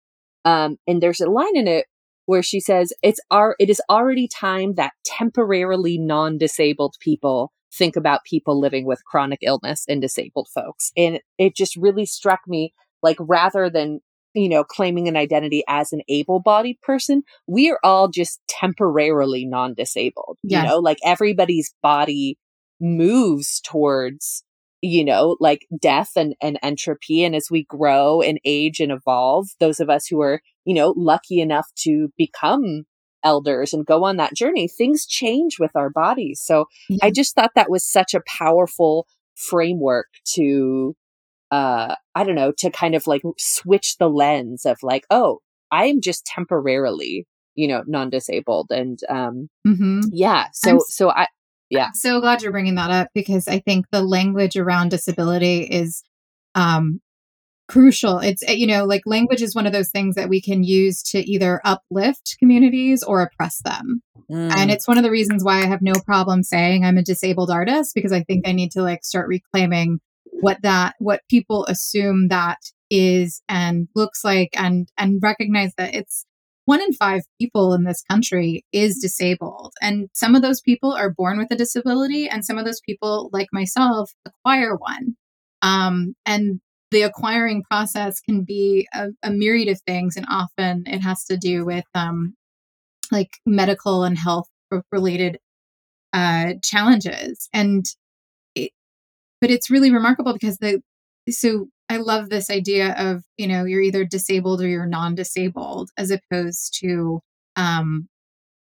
[0.44, 1.86] um, and there's a line in it
[2.26, 8.24] where she says it's our it is already time that temporarily non-disabled people think about
[8.24, 12.72] people living with chronic illness and disabled folks and it just really struck me
[13.02, 14.00] like rather than
[14.34, 19.46] you know, claiming an identity as an able bodied person, we are all just temporarily
[19.46, 20.38] non disabled.
[20.42, 20.64] Yes.
[20.64, 22.36] You know, like everybody's body
[22.80, 24.42] moves towards,
[24.84, 27.24] you know, like death and, and entropy.
[27.24, 30.92] And as we grow and age and evolve, those of us who are, you know,
[30.94, 32.82] lucky enough to become
[33.24, 36.42] elders and go on that journey, things change with our bodies.
[36.44, 36.98] So Yeah.
[37.02, 40.94] I just thought that was such a powerful framework to
[41.50, 45.40] uh i don't know to kind of like switch the lens of like oh
[45.72, 47.26] i am just temporarily
[47.56, 51.26] you know non-disabled and um hmm yeah so I'm so i
[51.74, 51.86] Yeah.
[51.86, 56.02] I'm so glad you're bringing that up because I think the language around disability is
[56.54, 57.00] um,
[57.68, 58.18] crucial.
[58.18, 61.02] It's, uh, you know, like language is one of those things that we can use
[61.10, 64.02] to either uplift communities or oppress them.
[64.30, 64.54] Mm.
[64.56, 67.50] And it's one of the reasons why I have no problem saying I'm a disabled
[67.50, 70.00] artist because I think I need to like start reclaiming
[70.40, 72.58] what that, what people assume that
[72.90, 76.26] is and looks like and, and recognize that it's,
[76.66, 79.74] one in five people in this country is disabled.
[79.82, 83.28] And some of those people are born with a disability, and some of those people,
[83.32, 85.16] like myself, acquire one.
[85.62, 86.60] Um, and
[86.90, 91.36] the acquiring process can be a, a, myriad of things, and often it has to
[91.36, 92.34] do with um,
[93.10, 94.48] like medical and health
[94.90, 95.38] related
[96.12, 97.48] uh, challenges.
[97.52, 97.84] And
[98.54, 98.70] it,
[99.40, 100.80] but it's really remarkable because the
[101.30, 105.90] so I love this idea of, you know, you're either disabled or you're non disabled
[105.98, 107.20] as opposed to
[107.56, 108.08] um,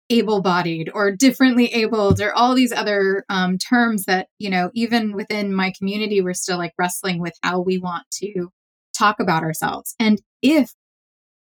[0.09, 5.13] able bodied or differently abled or all these other um, terms that, you know, even
[5.13, 8.49] within my community, we're still like wrestling with how we want to
[8.97, 10.71] talk about ourselves and if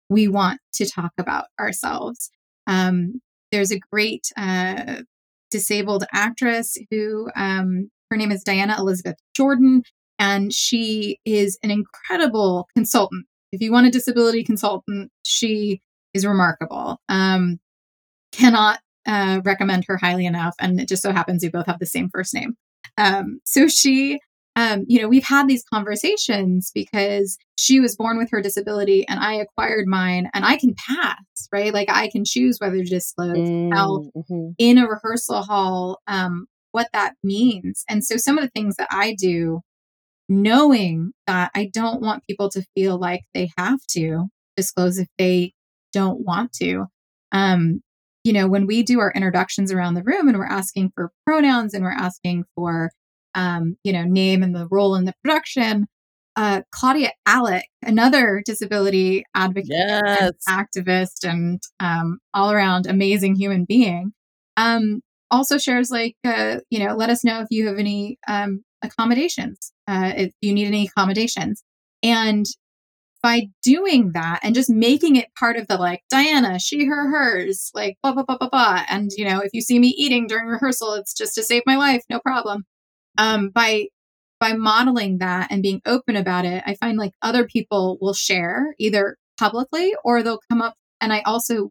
[0.09, 2.31] we want to talk about ourselves.
[2.67, 3.21] Um,
[3.51, 5.03] there's a great uh,
[5.51, 9.83] disabled actress who, um, her name is Diana Elizabeth Jordan
[10.23, 13.27] and she is an incredible consultant.
[13.51, 15.83] If you want a disability consultant, she
[16.15, 17.01] is remarkable.
[17.09, 17.59] Um,
[18.31, 20.55] cannot uh, recommend her highly enough.
[20.61, 22.55] And it just so happens we both have the same first name.
[22.97, 24.21] Um, so she,
[24.55, 29.19] um, you know, we've had these conversations because she was born with her disability and
[29.19, 31.75] I acquired mine and I can pass, right?
[31.75, 33.37] Like I can choose whether to disclose.
[33.37, 34.51] Mm, mm-hmm.
[34.57, 37.85] in a rehearsal hall, um, what that means.
[37.89, 39.63] And so some of the things that I do
[40.33, 44.27] knowing that I don't want people to feel like they have to
[44.57, 45.53] disclose if they
[45.93, 46.87] don't want to.
[47.33, 47.83] Um,
[48.25, 51.75] you know, when we do our introductions around the room and we're asking for pronouns
[51.75, 52.91] and we're asking for,
[53.35, 55.87] um, you know, name and the role in the production,
[56.37, 60.21] uh, Claudia Alick, another disability advocate, yes.
[60.21, 64.13] and activist, and um, all around amazing human being,
[64.57, 68.63] um, also shares like, uh, you know, let us know if you have any um,
[68.83, 71.63] accommodations, uh, if you need any accommodations.
[72.03, 72.47] And
[73.23, 77.71] by doing that and just making it part of the like Diana, she, her, hers,
[77.73, 78.85] like blah, blah, blah, blah, blah.
[78.89, 81.77] And, you know, if you see me eating during rehearsal, it's just to save my
[81.77, 82.65] life, no problem.
[83.19, 83.87] Um, by,
[84.41, 88.75] by modeling that and being open about it, I find like other people will share
[88.79, 90.75] either publicly or they'll come up.
[91.01, 91.71] And I also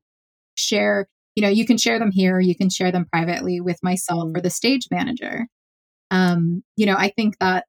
[0.55, 4.31] share, you know, you can share them here, you can share them privately with myself
[4.33, 5.47] or the stage manager
[6.11, 7.65] um, you know, I think that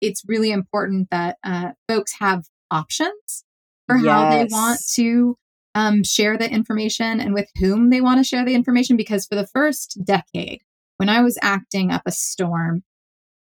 [0.00, 3.44] it's really important that uh, folks have options
[3.86, 4.06] for yes.
[4.06, 5.36] how they want to
[5.74, 8.96] um, share the information and with whom they want to share the information.
[8.96, 10.60] Because for the first decade,
[10.98, 12.84] when I was acting up a storm,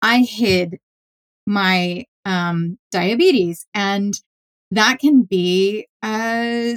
[0.03, 0.79] I hid
[1.47, 4.14] my um, diabetes, and
[4.72, 6.74] that can be uh,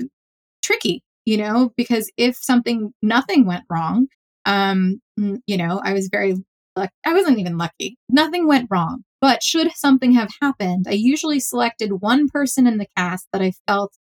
[0.63, 4.07] tricky, you know, because if something, nothing went wrong,
[4.45, 6.35] um, you know, I was very
[6.75, 7.97] I wasn't even lucky.
[8.09, 9.03] Nothing went wrong.
[9.19, 13.53] But should something have happened, I usually selected one person in the cast that I
[13.67, 13.93] felt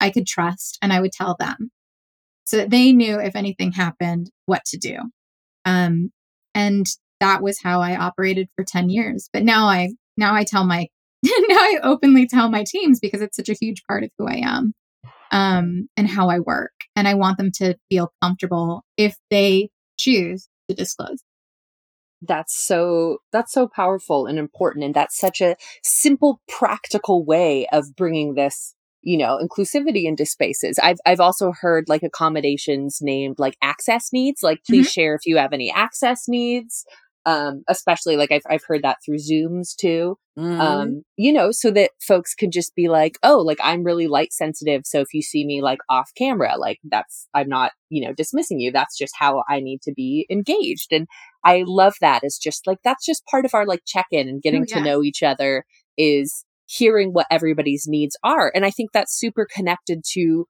[0.00, 1.70] I could trust and I would tell them
[2.44, 4.98] so that they knew if anything happened, what to do.
[5.64, 6.10] Um,
[6.54, 6.86] and
[7.20, 9.28] that was how I operated for 10 years.
[9.32, 10.88] But now I, now I tell my,
[11.24, 14.40] now I openly tell my teams because it's such a huge part of who I
[14.44, 14.72] am
[15.30, 16.72] um, and how I work.
[16.94, 21.22] And I want them to feel comfortable if they choose to disclose
[22.22, 27.94] that's so that's so powerful and important and that's such a simple practical way of
[27.96, 33.56] bringing this you know inclusivity into spaces i've i've also heard like accommodations named like
[33.62, 35.00] access needs like please mm-hmm.
[35.00, 36.84] share if you have any access needs
[37.26, 40.60] um, especially like I've, I've heard that through zooms too mm-hmm.
[40.60, 44.32] um, you know so that folks can just be like oh like i'm really light
[44.32, 48.14] sensitive so if you see me like off camera like that's i'm not you know
[48.14, 51.06] dismissing you that's just how i need to be engaged and
[51.44, 54.62] i love that it's just like that's just part of our like check-in and getting
[54.62, 54.76] oh, yeah.
[54.76, 55.64] to know each other
[55.98, 58.52] is hearing what everybody's needs are.
[58.54, 60.46] And I think that's super connected to,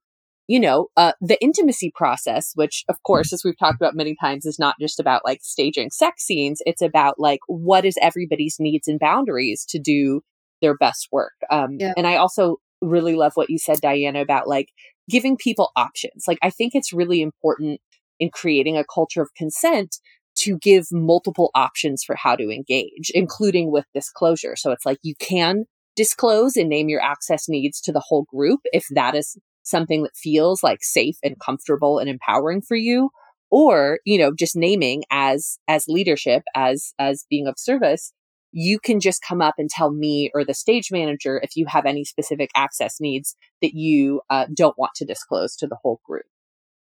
[0.47, 4.45] you know, uh, the intimacy process, which of course, as we've talked about many times,
[4.45, 6.61] is not just about like staging sex scenes.
[6.65, 10.21] It's about like, what is everybody's needs and boundaries to do
[10.61, 11.33] their best work.
[11.51, 11.93] Um, Yeah.
[11.97, 14.69] and I also really love what you said, Diana, about like
[15.09, 16.23] giving people options.
[16.27, 17.81] Like, I think it's really important
[18.19, 19.97] in creating a culture of consent
[20.37, 24.55] to give multiple options for how to engage, including with disclosure.
[24.55, 28.59] So it's like you can disclose and name your access needs to the whole group
[28.65, 29.35] if that is
[29.67, 33.09] something that feels like safe and comfortable and empowering for you
[33.49, 38.13] or you know just naming as as leadership as as being of service
[38.51, 41.85] you can just come up and tell me or the stage manager if you have
[41.85, 46.25] any specific access needs that you uh, don't want to disclose to the whole group.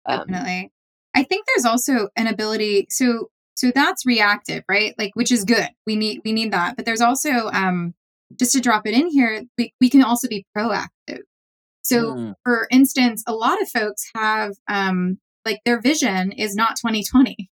[0.07, 0.73] Um, definitely.
[1.15, 4.95] I think there's also an ability so so that's reactive right?
[4.99, 5.69] Like which is good.
[5.87, 6.77] We need we need that.
[6.77, 7.95] But there's also um
[8.39, 10.89] just to drop it in here we, we can also be proactive
[11.83, 12.35] so Mm.
[12.45, 17.49] for instance a lot of folks have um like their vision is not 2020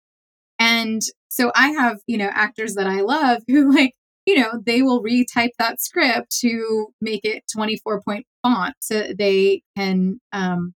[0.58, 3.94] and so i have you know actors that i love who like
[4.26, 9.62] you know they will retype that script to make it 24 point font so they
[9.76, 10.74] can um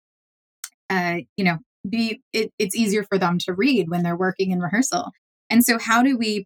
[0.89, 1.57] uh you know
[1.89, 5.11] be it, it's easier for them to read when they're working in rehearsal
[5.49, 6.45] and so how do we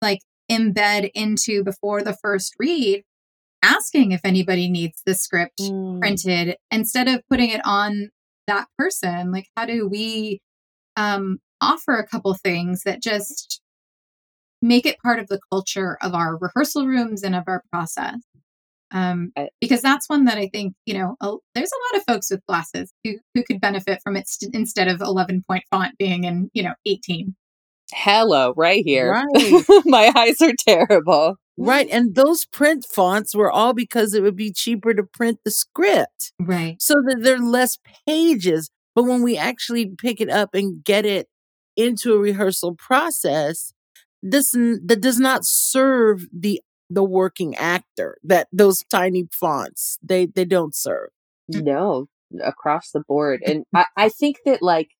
[0.00, 0.20] like
[0.50, 3.02] embed into before the first read
[3.62, 8.10] asking if anybody needs the script mm, printed instead of putting it on
[8.46, 10.40] that person like how do we
[10.96, 13.60] um offer a couple things that just
[14.62, 18.16] make it part of the culture of our rehearsal rooms and of our process?
[18.90, 22.30] Um because that's one that i think you know a, there's a lot of folks
[22.30, 26.24] with glasses who who could benefit from it st- instead of 11 point font being
[26.24, 27.36] in you know 18
[27.92, 29.12] hello right here.
[29.12, 29.64] Right.
[29.84, 31.86] my eyes are terrible Right.
[31.86, 31.96] Mm-hmm.
[31.96, 36.32] And those print fonts were all because it would be cheaper to print the script
[36.38, 38.70] right so that there are less pages.
[38.94, 41.28] But when we actually pick it up and get it
[41.76, 43.72] into a rehearsal process,
[44.22, 50.44] this that does not serve the the working actor that those tiny fonts they they
[50.44, 51.10] don't serve.
[51.52, 51.64] Mm.
[51.64, 52.08] No,
[52.42, 53.42] across the board.
[53.44, 54.90] And I, I think that like,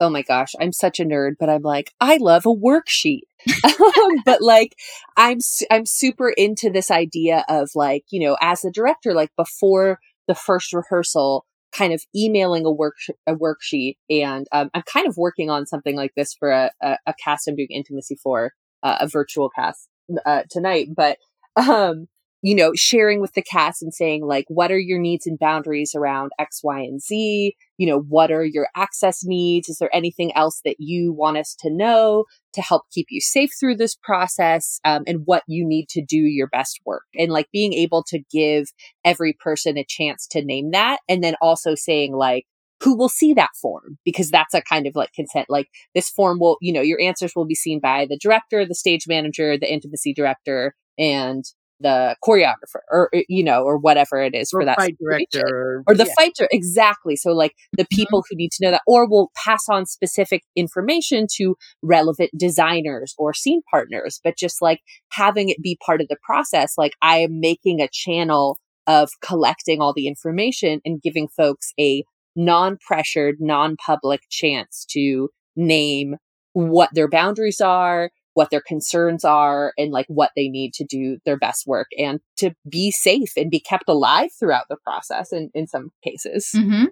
[0.00, 3.22] oh my gosh, I'm such a nerd, but I'm like, I love a worksheet.
[4.24, 4.76] but like,
[5.16, 9.30] I'm, su- I'm super into this idea of like, you know, as a director, like
[9.36, 12.94] before the first rehearsal, kind of emailing a work,
[13.26, 13.96] a worksheet.
[14.08, 17.48] And, um, I'm kind of working on something like this for a, a, a cast
[17.48, 19.88] I'm doing intimacy for, uh, a virtual cast,
[20.24, 20.88] uh, tonight.
[20.94, 21.18] But,
[21.56, 22.06] um,
[22.40, 25.92] you know, sharing with the cast and saying, like, what are your needs and boundaries
[25.94, 27.56] around X, Y, and Z?
[27.78, 29.68] You know, what are your access needs?
[29.68, 32.24] Is there anything else that you want us to know
[32.54, 34.78] to help keep you safe through this process?
[34.84, 37.04] Um, and what you need to do your best work.
[37.18, 38.68] And like being able to give
[39.04, 41.00] every person a chance to name that.
[41.08, 42.44] And then also saying, like,
[42.80, 45.66] who will see that form because that's a kind of like consent like
[45.96, 49.06] this form will you know your answers will be seen by the director the stage
[49.08, 51.44] manager the intimacy director and
[51.80, 55.84] the choreographer or uh, you know or whatever it is Or for that fight director
[55.86, 56.12] or the yeah.
[56.16, 59.86] fighter exactly so like the people who need to know that or will pass on
[59.86, 66.00] specific information to relevant designers or scene partners but just like having it be part
[66.00, 68.56] of the process like i am making a channel
[68.86, 72.02] of collecting all the information and giving folks a
[72.34, 76.16] non-pressured non-public chance to name
[76.52, 81.18] what their boundaries are what their concerns are and like what they need to do
[81.26, 85.50] their best work and to be safe and be kept alive throughout the process in,
[85.54, 86.48] in some cases.
[86.54, 86.84] mm-hmm.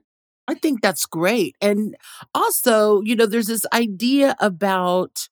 [0.48, 1.54] I think that's great.
[1.60, 1.96] And
[2.34, 5.28] also, you know, there's this idea about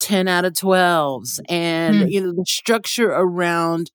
[0.00, 2.10] 10 out of 12s and, Mm.
[2.10, 3.90] you know, the structure around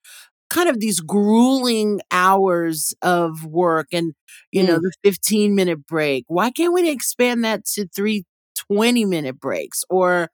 [0.49, 4.13] kind of these grueling hours of work and,
[4.51, 6.25] you know, the 15 minute break.
[6.27, 8.25] Why can't we expand that to three
[8.71, 10.29] 20 minute breaks or,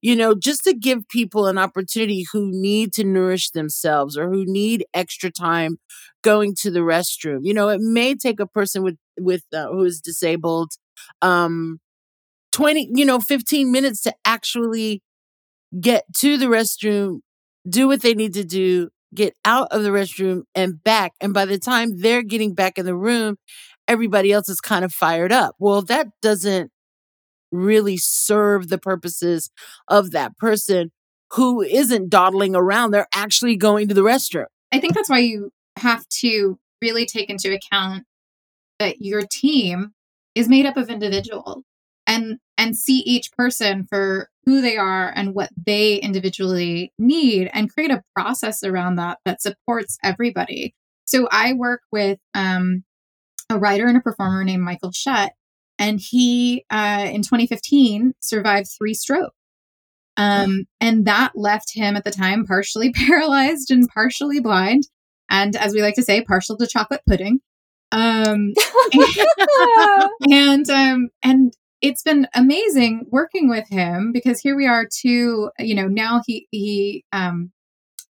[0.00, 4.44] you know, just to give people an opportunity who need to nourish themselves or who
[4.46, 5.78] need extra time
[6.22, 7.40] going to the restroom.
[7.42, 10.72] You know, it may take a person with, with, uh, who is disabled,
[11.22, 11.80] um,
[12.52, 15.02] 20, you know, 15 minutes to actually
[15.80, 17.20] get to the restroom,
[17.68, 21.12] do what they need to do, get out of the restroom and back.
[21.20, 23.36] And by the time they're getting back in the room,
[23.88, 25.54] everybody else is kind of fired up.
[25.58, 26.70] Well, that doesn't
[27.50, 29.50] really serve the purposes
[29.88, 30.90] of that person
[31.32, 32.90] who isn't dawdling around.
[32.90, 34.46] They're actually going to the restroom.
[34.72, 38.04] I think that's why you have to really take into account
[38.78, 39.92] that your team
[40.34, 41.64] is made up of individuals
[42.06, 47.72] and and see each person for who they are and what they individually need and
[47.72, 50.74] create a process around that that supports everybody
[51.10, 52.84] so I work with um,
[53.50, 55.32] a writer and a performer named Michael Shutt,
[55.80, 59.34] and he uh, in 2015 survived three strokes.
[60.16, 64.84] Um, and that left him at the time partially paralyzed and partially blind,
[65.30, 67.40] and as we like to say, partial to chocolate pudding.
[67.90, 68.52] Um,
[70.30, 75.50] and um, and it's been amazing working with him because here we are too.
[75.58, 77.52] You know, now he he um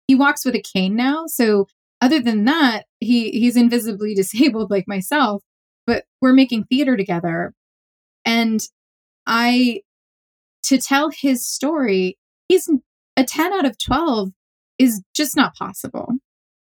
[0.07, 1.67] he walks with a cane now, so
[2.01, 5.43] other than that, he he's invisibly disabled like myself.
[5.87, 7.55] But we're making theater together,
[8.24, 8.61] and
[9.26, 9.82] I
[10.64, 12.18] to tell his story,
[12.49, 12.68] he's
[13.16, 14.30] a 10 out of 12
[14.78, 16.09] is just not possible.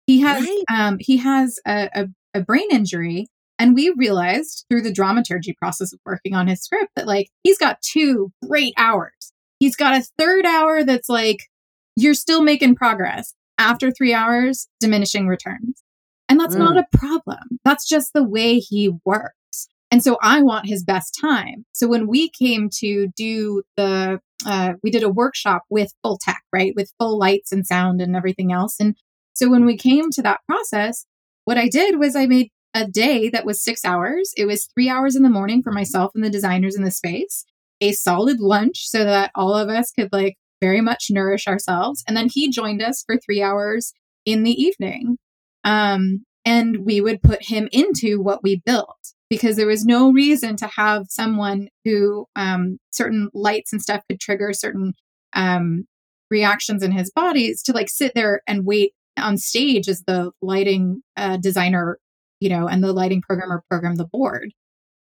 [0.07, 0.65] He has right.
[0.73, 3.27] um, he has a, a, a brain injury,
[3.59, 7.59] and we realized through the dramaturgy process of working on his script that like he's
[7.59, 9.33] got two great hours.
[9.59, 11.49] He's got a third hour that's like
[11.97, 13.35] you're still making progress.
[13.59, 15.83] After three hours, diminishing returns.
[16.29, 16.61] And that's mm.
[16.61, 17.59] not a problem.
[17.65, 19.69] That's just the way he works.
[19.91, 21.65] And so I want his best time.
[21.73, 26.43] So when we came to do the, uh, we did a workshop with full tech,
[26.53, 26.75] right?
[26.77, 28.77] With full lights and sound and everything else.
[28.79, 28.97] And
[29.35, 31.07] so when we came to that process,
[31.45, 34.33] what I did was I made a day that was six hours.
[34.37, 37.47] It was three hours in the morning for myself and the designers in the space,
[37.81, 42.05] a solid lunch so that all of us could like very much nourish ourselves.
[42.07, 43.93] And then he joined us for three hours
[44.27, 45.17] in the evening.
[45.65, 50.57] Um, and we would put him into what we built because there was no reason
[50.57, 54.95] to have someone who um, certain lights and stuff could trigger certain
[55.35, 55.85] um,
[56.31, 61.03] reactions in his bodies to like sit there and wait on stage as the lighting
[61.17, 61.99] uh, designer,
[62.41, 64.53] you know, and the lighting programmer program the board.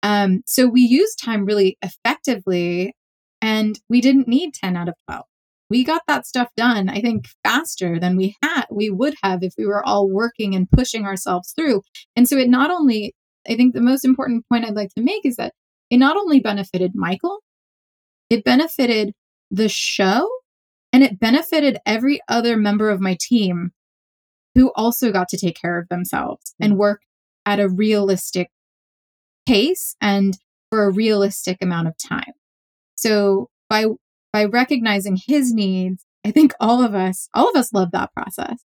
[0.04, 2.96] Um, so we used time really effectively
[3.42, 5.26] and we didn't need 10 out of 12
[5.70, 9.54] we got that stuff done i think faster than we had we would have if
[9.58, 11.82] we were all working and pushing ourselves through.
[12.16, 13.16] And so it not only
[13.50, 15.54] i think the most important point i'd like to make is that
[15.90, 17.40] it not only benefited michael
[18.30, 19.14] it benefited
[19.50, 20.30] the show
[20.92, 23.72] and it benefited every other member of my team
[24.56, 26.66] who also got to take care of themselves mm.
[26.66, 27.02] and work
[27.46, 28.50] at a realistic
[29.48, 30.38] pace and
[30.70, 32.34] for a realistic amount of time.
[32.96, 33.86] So by
[34.32, 38.64] by recognizing his needs, I think all of us, all of us love that process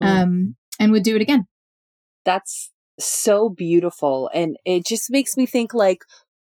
[0.00, 1.46] um, and would do it again.
[2.24, 4.30] That's so beautiful.
[4.32, 6.02] And it just makes me think like,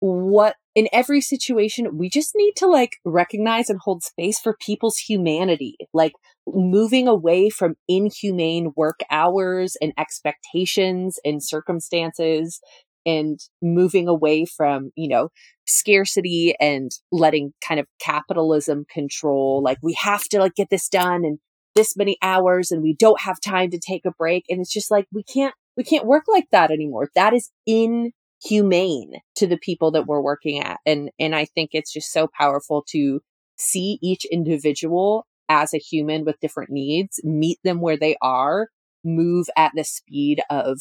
[0.00, 4.96] what in every situation, we just need to like recognize and hold space for people's
[4.98, 6.12] humanity, like
[6.46, 12.60] moving away from inhumane work hours and expectations and circumstances
[13.06, 15.30] and moving away from, you know,
[15.66, 21.24] scarcity and letting kind of capitalism control like we have to like get this done
[21.24, 21.38] in
[21.74, 24.44] this many hours and we don't have time to take a break.
[24.48, 27.08] And it's just like we can't we can't work like that anymore.
[27.14, 30.80] That is inhumane to the people that we're working at.
[30.86, 33.20] And and i think it's just so powerful to
[33.56, 38.68] see each individual as a human with different needs meet them where they are
[39.04, 40.80] move at the speed of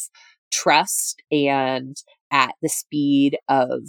[0.52, 1.96] trust and
[2.32, 3.82] at the speed of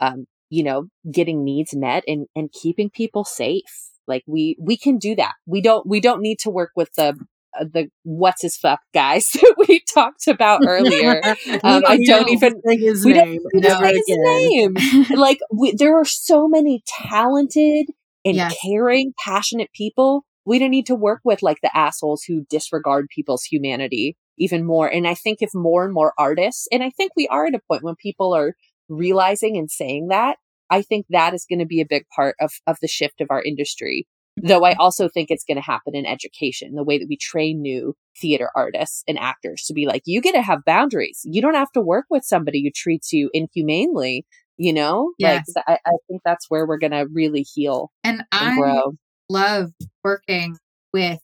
[0.00, 3.90] um, you know, getting needs met and, and keeping people safe.
[4.06, 5.34] Like we, we can do that.
[5.46, 7.18] We don't, we don't need to work with the,
[7.58, 11.20] uh, the what's his fuck guys that we talked about earlier.
[11.64, 13.38] Um, I don't even his we name.
[13.38, 14.76] Don't, we don't say his name.
[15.16, 17.86] like we, there are so many talented
[18.24, 18.54] and yes.
[18.62, 20.24] caring, passionate people.
[20.44, 24.88] We don't need to work with like the assholes who disregard people's humanity even more.
[24.88, 27.60] And I think if more and more artists, and I think we are at a
[27.68, 28.54] point when people are
[28.88, 30.36] realizing and saying that,
[30.70, 33.28] I think that is going to be a big part of, of the shift of
[33.30, 34.06] our industry.
[34.42, 37.62] Though I also think it's going to happen in education, the way that we train
[37.62, 41.22] new theater artists and actors to be like, you get to have boundaries.
[41.24, 44.26] You don't have to work with somebody who treats you inhumanely,
[44.58, 45.12] you know?
[45.18, 45.46] Yes.
[45.56, 48.92] Like, I, I think that's where we're going to really heal and, and I grow.
[49.30, 49.70] love
[50.04, 50.58] working
[50.92, 51.18] with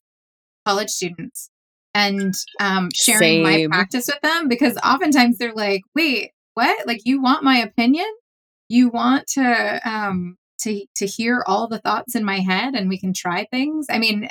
[0.64, 1.50] college students
[1.94, 3.42] and um, sharing Same.
[3.42, 6.86] my practice with them because oftentimes they're like, wait, what?
[6.86, 8.06] Like you want my opinion?
[8.68, 12.98] You want to um to to hear all the thoughts in my head and we
[12.98, 13.86] can try things?
[13.90, 14.28] I mean,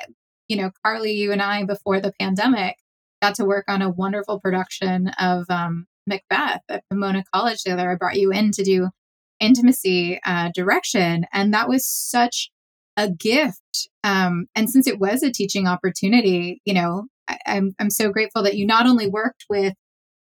[0.47, 2.77] you know, Carly, you and I before the pandemic
[3.21, 7.91] got to work on a wonderful production of um Macbeth at Pomona College together.
[7.91, 8.89] I brought you in to do
[9.39, 12.51] intimacy uh, direction, and that was such
[12.97, 13.89] a gift.
[14.03, 18.43] Um, and since it was a teaching opportunity, you know, I, I'm I'm so grateful
[18.43, 19.73] that you not only worked with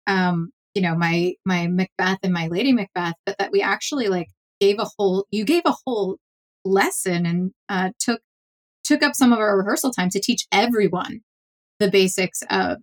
[0.08, 4.28] um, you know my my macbeth and my lady macbeth but that we actually like
[4.60, 6.18] gave a whole you gave a whole
[6.66, 8.22] lesson and uh, took
[8.84, 11.22] took up some of our rehearsal time to teach everyone
[11.80, 12.78] the basics of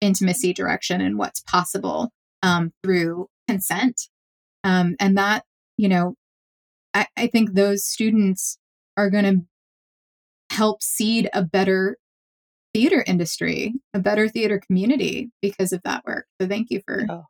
[0.00, 2.10] intimacy direction and what's possible
[2.42, 4.02] um, through consent.
[4.64, 5.44] Um, and that,
[5.76, 6.14] you know,
[6.94, 8.58] I, I think those students
[8.96, 11.96] are going to help seed a better
[12.76, 16.26] theater industry, a better theater community because of that work.
[16.40, 17.06] So thank you for.
[17.08, 17.24] Oh,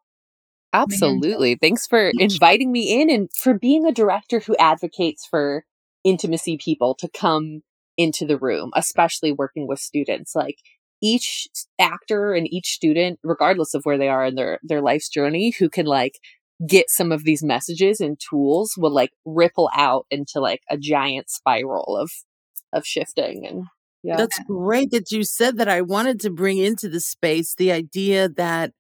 [0.73, 1.55] absolutely.
[1.55, 5.65] Thanks for inviting me in and for being a director who advocates for
[6.03, 7.63] intimacy people to come
[7.97, 10.35] into the room, especially working with students.
[10.35, 10.59] Like
[11.01, 11.47] each
[11.79, 15.69] actor and each student, regardless of where they are in their, their life's journey, who
[15.69, 16.19] can like
[16.67, 21.29] get some of these messages and tools will like ripple out into like a giant
[21.31, 22.11] spiral of
[22.73, 23.65] of shifting and
[24.07, 24.17] yeah.
[24.17, 25.69] That's great that you said that.
[25.69, 28.71] I wanted to bring into the space the idea that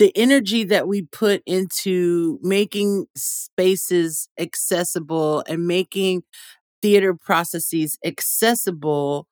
[0.00, 6.24] the energy that we put into making spaces accessible and making
[6.82, 9.28] theater processes accessible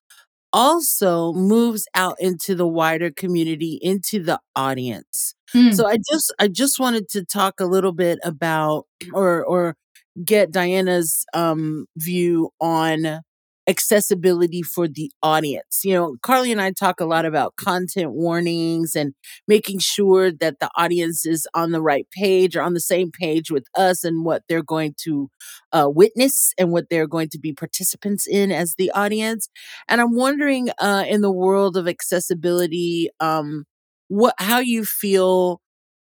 [0.52, 5.74] also moves out into the wider community into the audience mm.
[5.74, 9.76] so i just i just wanted to talk a little bit about or or
[10.24, 13.22] get diana's um view on
[13.70, 15.80] accessibility for the audience.
[15.84, 19.14] You know, Carly and I talk a lot about content warnings and
[19.48, 23.50] making sure that the audience is on the right page or on the same page
[23.50, 25.30] with us and what they're going to
[25.72, 29.48] uh, witness and what they're going to be participants in as the audience.
[29.88, 33.64] And I'm wondering, uh, in the world of accessibility, um,
[34.08, 35.60] what how you feel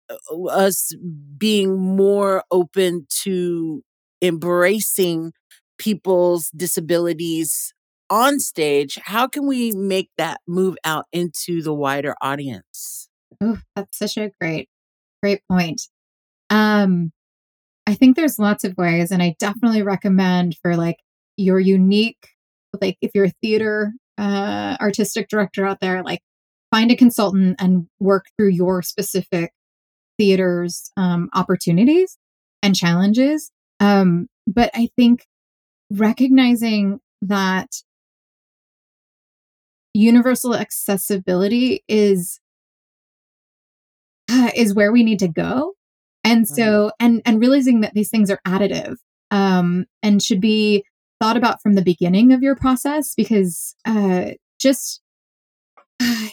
[0.09, 0.95] uh, us
[1.38, 3.84] being more open to
[4.22, 5.32] embracing
[5.84, 7.73] people's disabilities
[8.09, 13.09] on stage, how can we make that move out into the wider audience?
[13.41, 14.69] Oh, that's such a great,
[15.21, 15.81] great point.
[16.49, 17.11] Um,
[17.86, 20.97] I think there's lots of ways, and I definitely recommend for like
[21.36, 22.29] your unique,
[22.79, 26.21] like if you're a theater uh, artistic director out there, like
[26.71, 29.51] find a consultant and work through your specific
[30.17, 32.17] theater's um, opportunities
[32.61, 33.51] and challenges.
[33.81, 35.25] Um, but I think
[35.93, 37.69] recognizing that
[39.93, 42.39] universal accessibility is
[44.29, 45.73] uh, is where we need to go.
[46.23, 48.95] And so and and realizing that these things are additive
[49.29, 50.85] um and should be
[51.21, 55.01] thought about from the beginning of your process because uh just
[56.01, 56.27] uh,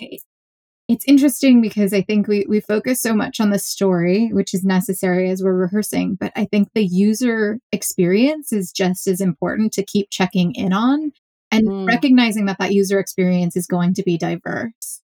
[0.91, 4.65] it's interesting because I think we, we focus so much on the story, which is
[4.65, 9.85] necessary as we're rehearsing, but I think the user experience is just as important to
[9.85, 11.13] keep checking in on
[11.53, 11.87] and mm.
[11.87, 15.01] recognizing that that user experience is going to be diverse.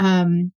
[0.00, 0.50] Um,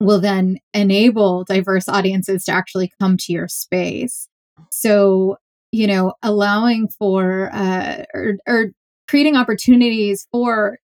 [0.00, 4.28] will then enable diverse audiences to actually come to your space.
[4.72, 5.36] So,
[5.70, 8.66] you know, allowing for uh, or, or
[9.06, 10.78] creating opportunities for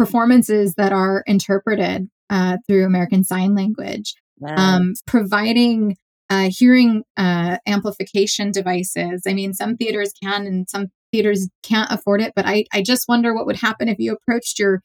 [0.00, 4.14] performances that are interpreted uh, through American Sign Language,
[4.56, 5.96] um, providing
[6.30, 9.24] uh, hearing uh, amplification devices.
[9.26, 13.08] I mean, some theaters can and some theaters can't afford it, but I, I just
[13.08, 14.80] wonder what would happen if you approached your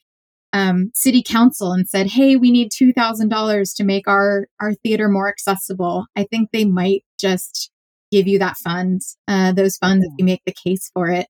[0.52, 4.74] um, city council and said, "Hey, we need two thousand dollars to make our our
[4.74, 7.70] theater more accessible." I think they might just
[8.12, 11.26] give you that fund, uh, those funds, if you make the case for it.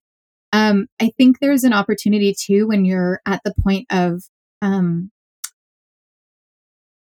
[0.53, 4.23] Um, I think there's an opportunity too when you're at the point of
[4.63, 5.11] um,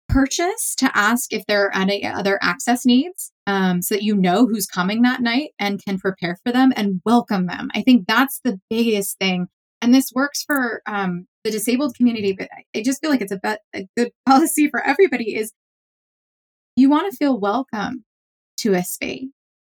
[0.08, 4.46] purchase to ask if there are any other access needs um, so that you know
[4.46, 7.70] who's coming that night and can prepare for them and welcome them.
[7.74, 9.48] I think that's the biggest thing.
[9.80, 13.38] And this works for um, the disabled community, but I just feel like it's a,
[13.38, 15.52] be- a good policy for everybody is
[16.74, 18.04] you want to feel welcome
[18.58, 19.28] to a space.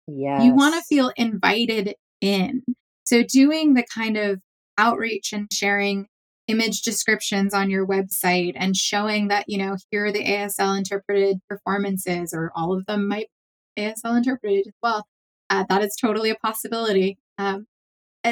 [0.08, 0.44] Yes.
[0.44, 2.64] You want to feel invited in.
[3.10, 4.40] So doing the kind of
[4.78, 6.06] outreach and sharing
[6.48, 11.40] image descriptions on your website and showing that, you know, here are the ASL interpreted
[11.50, 13.30] performances, or all of them might
[13.76, 15.08] be ASL interpreted as well.
[15.50, 17.18] Uh, that is totally a possibility.
[17.40, 17.66] Um,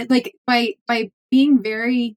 [0.10, 2.16] like by by being very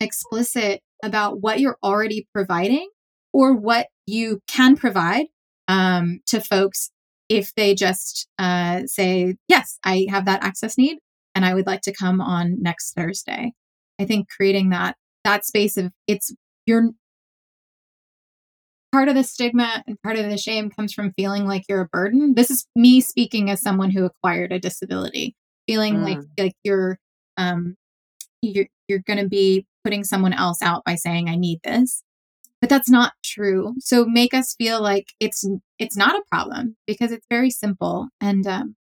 [0.00, 2.90] explicit about what you're already providing
[3.32, 5.26] or what you can provide
[5.68, 6.90] um, to folks
[7.28, 10.98] if they just uh, say, yes, I have that access need
[11.34, 13.52] and I would like to come on next Thursday.
[14.00, 16.34] I think creating that that space of it's
[16.66, 16.90] you're
[18.92, 21.88] part of the stigma and part of the shame comes from feeling like you're a
[21.88, 22.34] burden.
[22.34, 25.34] This is me speaking as someone who acquired a disability,
[25.66, 26.04] feeling mm.
[26.04, 26.98] like like you're
[27.36, 27.76] um
[28.42, 32.02] you're you're going to be putting someone else out by saying I need this.
[32.60, 33.74] But that's not true.
[33.80, 35.44] So make us feel like it's
[35.78, 38.76] it's not a problem because it's very simple and um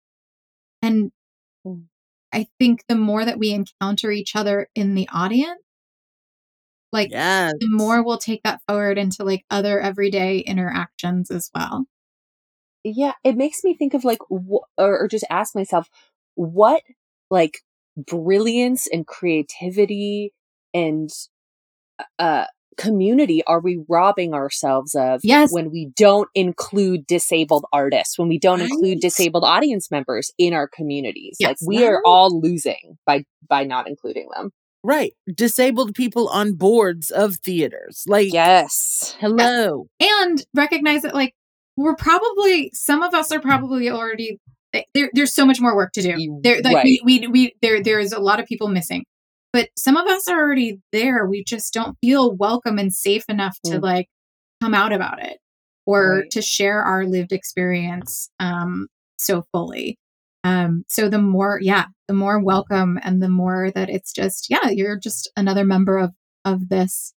[0.81, 1.11] and
[1.65, 1.83] mm.
[2.37, 5.59] I think the more that we encounter each other in the audience,
[6.91, 7.53] like yes.
[7.59, 11.87] the more we'll take that forward into like other everyday interactions as well.
[12.83, 15.89] Yeah, it makes me think of like, wh- or, or just ask myself,
[16.35, 16.83] what
[17.31, 17.63] like
[17.97, 20.31] brilliance and creativity
[20.75, 21.09] and
[22.19, 22.45] uh
[22.77, 25.49] community are we robbing ourselves of Yes.
[25.51, 30.67] when we don't include disabled artists when we don't include disabled audience members in our
[30.67, 31.67] communities like Yes.
[31.67, 34.51] we are all losing by by not including them
[34.83, 35.13] Right.
[35.33, 38.03] Disabled people on boards of theaters.
[38.07, 39.87] Like, yes hello.
[39.99, 41.33] and recognize that like
[41.77, 43.43] we're probably some of us are mm.
[43.43, 44.39] probably already
[44.73, 46.85] eh, there, there's so much more work to do there like right.
[46.85, 49.05] we, we we there there's a lot of people missing
[49.57, 53.57] but some of us are already there we just don't feel welcome and safe enough
[53.65, 53.81] to Mm.
[53.81, 54.07] like
[54.61, 55.39] come out about it
[55.87, 56.29] or Right.
[56.31, 58.87] to share our lived experience um
[59.17, 59.97] so fully
[60.43, 64.69] um so the more yeah the more welcome and the more that it's just yeah
[64.69, 66.11] you're just another member of
[66.45, 67.13] of this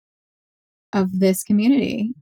[0.94, 2.14] of this community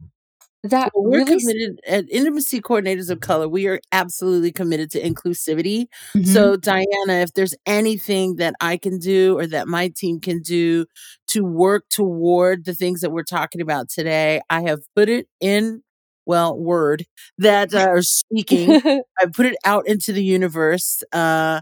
[0.69, 3.47] that Well, we're really committed at Intimacy Coordinators of Color.
[3.47, 5.87] We are absolutely committed to inclusivity.
[6.15, 6.27] Mhm.
[6.27, 6.85] So, Diana,
[7.21, 10.85] if there's anything that I can do or that my team can do
[11.29, 15.81] to work toward the things that we're talking about today, I have put it in,
[16.25, 17.05] well, word
[17.37, 18.69] that uh, or speaking.
[19.19, 21.03] I put it out into the universe.
[21.11, 21.61] Uh,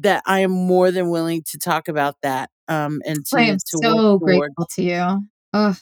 [0.00, 2.50] that I am more than willing to talk about that.
[2.66, 4.20] Um, and to, I am to so work toward.
[4.56, 5.28] grateful to you.
[5.52, 5.76] Oh,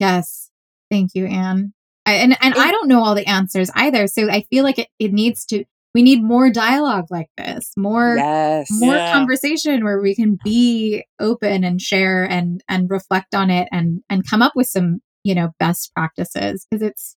[0.00, 0.50] yes.
[0.90, 1.74] Thank you, Ann.
[2.06, 4.06] I, and and I don't know all the answers either.
[4.06, 8.16] So I feel like it, it needs to, we need more dialogue like this, more
[8.16, 9.12] yes more Yeah.
[9.12, 14.28] conversation where we can be open and share and and reflect on it and and
[14.28, 17.16] come up with some, you know, best practices because it's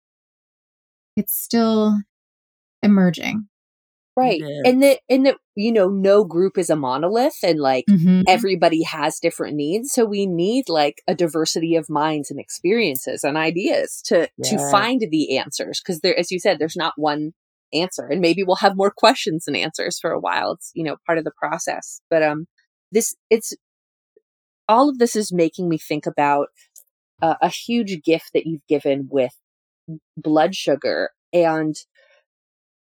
[1.15, 1.97] it's still
[2.83, 3.47] emerging.
[4.17, 4.61] Right Yeah.
[4.65, 8.23] and that and that you know no group is a monolith and like Mhm.
[8.27, 13.37] everybody has different needs so we need like a diversity of minds and experiences and
[13.37, 17.31] ideas to to find the answers because there as you said there's not one
[17.73, 20.97] answer and maybe we'll have more questions than answers for a while it's you know
[21.05, 22.47] part of the process but um
[22.91, 23.53] this it's
[24.69, 26.47] all of this is making me think about
[27.21, 29.33] uh, a huge gift that you've given with
[30.17, 31.75] blood sugar and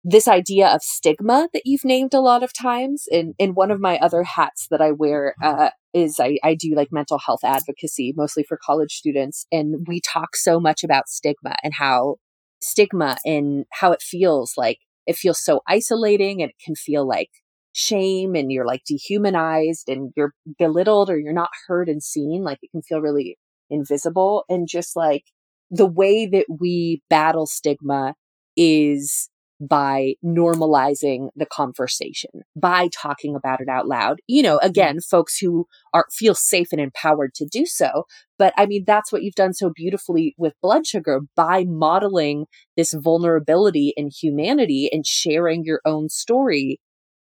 [0.08, 3.82] this idea of stigma that you've named a lot of times in in one of
[3.82, 8.14] my other hats that I wear uh, is I, I do like mental health advocacy
[8.16, 12.18] mostly for college students and we talk so much about stigma and how
[12.62, 14.78] stigma and how it feels like
[15.08, 17.30] it feels so isolating and it can feel like
[17.74, 22.60] shame and you're like dehumanized and you're belittled or you're not heard and seen like
[22.62, 23.38] it can feel really
[23.70, 24.46] invisible.
[24.50, 25.24] And just like
[25.70, 28.16] the way that we battle stigma
[28.56, 29.30] is
[29.60, 34.20] by normalizing the conversation by talking about it out loud.
[34.28, 34.68] You know mm-hmm.
[34.68, 38.04] again folks who are feel safe and empowered to do so.
[38.38, 42.46] But i mean that's what you've done so beautifully with blood sugar by modeling
[42.76, 46.80] this vulnerability and humanity and sharing your own story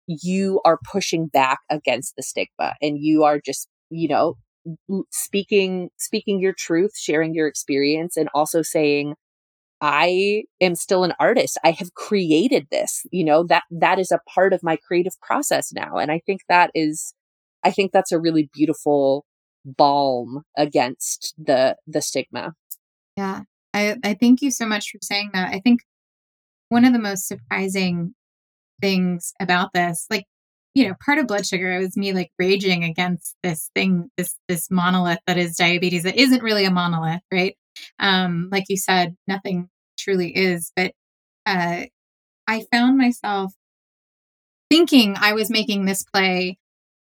[0.08, 4.36] you are pushing back against the stigma and you are just you know
[5.12, 9.14] speaking speaking your truth sharing your experience and also saying
[9.82, 14.20] i am still an artist i have created this you know that that is a
[14.34, 17.14] part of my creative process now and i think that is
[17.64, 19.26] i think that's a really beautiful
[19.66, 22.54] balm against the the stigma
[23.18, 23.42] Yeah.
[23.74, 25.54] I, I thank you so much for saying that.
[25.54, 25.82] I think
[26.70, 28.16] one of the most surprising
[28.82, 30.26] things about this, like,
[30.74, 34.70] you know, part of blood sugar was me like raging against this thing, this this
[34.72, 37.56] monolith that is diabetes that isn't really a monolith, right?
[38.00, 40.72] Um, like you said, nothing truly is.
[40.76, 40.94] But
[41.46, 41.84] uh
[42.48, 43.54] I found myself
[44.70, 46.58] thinking I was making this play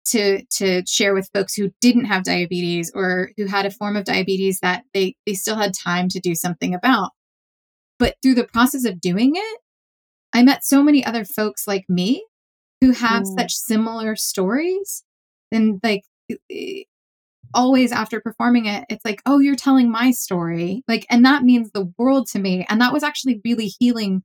[0.07, 4.05] to to share with folks who didn't have diabetes or who had a form of
[4.05, 7.11] diabetes that they they still had time to do something about
[7.99, 9.61] but through the process of doing it
[10.33, 12.25] i met so many other folks like me
[12.81, 13.39] who have Mm.
[13.39, 15.05] such similar stories
[15.53, 16.05] and like
[17.55, 21.71] always after performing it it's like oh you're telling my story like and that means
[21.71, 24.23] the world to me and that was actually really healing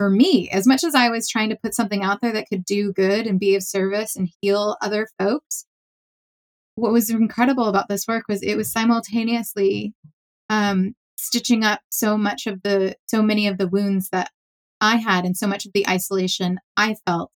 [0.00, 2.64] for me, as much as I was trying to put something out there that could
[2.64, 5.66] do good and be of service and heal other folks,
[6.74, 9.92] what was incredible about this work was it was simultaneously
[10.48, 14.30] um, stitching up so much of the, so many of the wounds that
[14.80, 17.30] I had and so much of the isolation I felt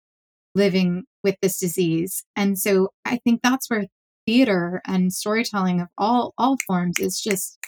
[0.55, 2.23] living with this disease.
[2.37, 3.87] And so I think that's where
[4.27, 7.59] theater and storytelling of all all forms is just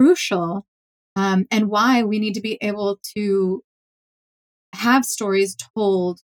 [0.00, 0.66] crucial
[1.16, 3.62] um, and why we need to be able to
[4.74, 6.20] have stories told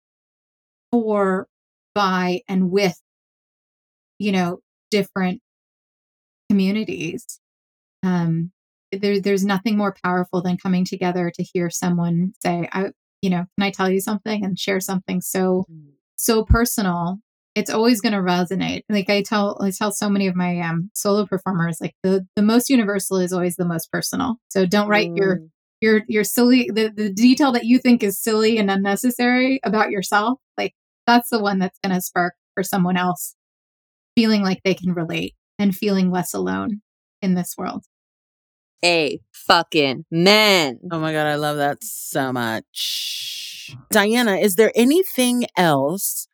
[0.90, 1.48] for,
[1.94, 3.00] by, and with,
[4.18, 5.40] you know, different
[6.50, 7.40] communities.
[8.02, 8.52] um,
[8.92, 12.90] there, there's nothing more powerful than coming together to hear someone say, I,
[13.22, 15.64] you know, can I tell you something and share something so,
[16.16, 17.18] so personal.
[17.54, 18.82] It's always going to resonate.
[18.88, 22.42] Like I tell, I tell so many of my um, solo performers, like the, the
[22.42, 24.36] most universal is always the most personal.
[24.48, 25.18] So don't write mm.
[25.18, 25.40] your,
[25.80, 30.38] your, your silly, the, the detail that you think is silly and unnecessary about yourself.
[30.56, 30.72] Like
[31.06, 33.34] that's the one that's going to spark for someone else
[34.14, 36.80] feeling like they can relate and feeling less alone
[37.20, 37.84] in this world.
[38.84, 40.80] A fucking man.
[40.90, 43.76] Oh my God, I love that so much.
[43.90, 46.26] Diana, is there anything else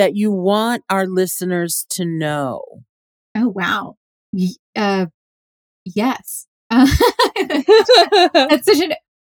[0.00, 2.62] that you want our listeners to know?
[3.36, 3.96] Oh, wow.
[4.74, 5.06] Uh,
[5.84, 6.46] yes.
[6.70, 8.94] that's such an,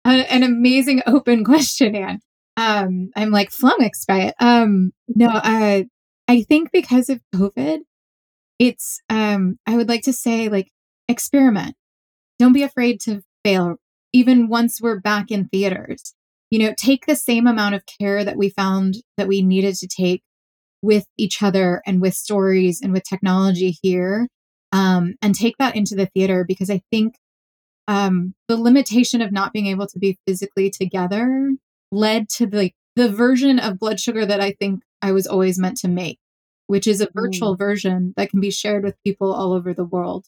[0.05, 2.19] an amazing open question, Ann.
[2.57, 4.35] Um, I'm like flummoxed by it.
[4.39, 5.81] Um, no, uh,
[6.27, 7.79] I think because of COVID,
[8.59, 10.67] it's um I would like to say like
[11.07, 11.75] experiment.
[12.37, 13.77] Don't be afraid to fail
[14.13, 16.13] even once we're back in theaters.
[16.51, 19.87] You know, take the same amount of care that we found that we needed to
[19.87, 20.21] take
[20.81, 24.27] with each other and with stories and with technology here
[24.71, 27.15] um, and take that into the theater because I think
[27.87, 31.51] um, the limitation of not being able to be physically together
[31.91, 35.77] led to the the version of blood sugar that I think I was always meant
[35.77, 36.19] to make,
[36.67, 37.59] which is a virtual mm.
[37.59, 40.25] version that can be shared with people all over the world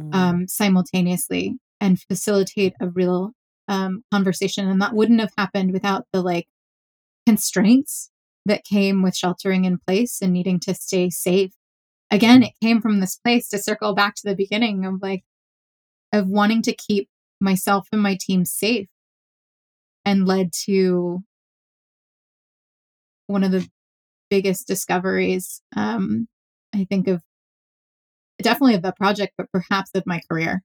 [0.00, 0.14] mm.
[0.14, 3.32] um, simultaneously and facilitate a real
[3.68, 4.68] um, conversation.
[4.68, 6.48] And that wouldn't have happened without the like
[7.26, 8.10] constraints
[8.46, 11.52] that came with sheltering in place and needing to stay safe.
[12.10, 15.22] Again, it came from this place to circle back to the beginning of like,
[16.12, 17.08] of wanting to keep
[17.40, 18.88] myself and my team safe
[20.04, 21.22] and led to
[23.26, 23.66] one of the
[24.28, 26.28] biggest discoveries um,
[26.74, 27.22] i think of
[28.42, 30.62] definitely of the project but perhaps of my career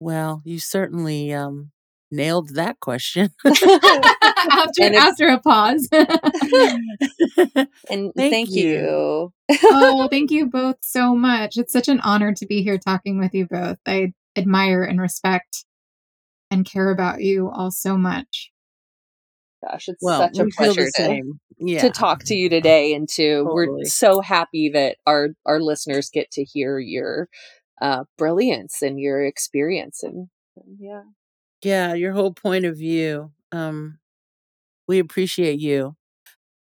[0.00, 1.70] well you certainly um,
[2.12, 9.32] nailed that question after, after a pause and thank, thank you, you.
[9.64, 13.34] oh thank you both so much it's such an honor to be here talking with
[13.34, 15.64] you both i admire and respect
[16.50, 18.52] and care about you all so much
[19.64, 21.22] gosh, it's well, such a pleasure to,
[21.58, 21.80] yeah.
[21.80, 23.68] to talk to you today and to totally.
[23.68, 27.28] we're so happy that our our listeners get to hear your
[27.80, 31.02] uh brilliance and your experience and, and yeah.
[31.62, 33.32] Yeah, your whole point of view.
[33.52, 33.98] Um
[34.88, 35.96] we appreciate you.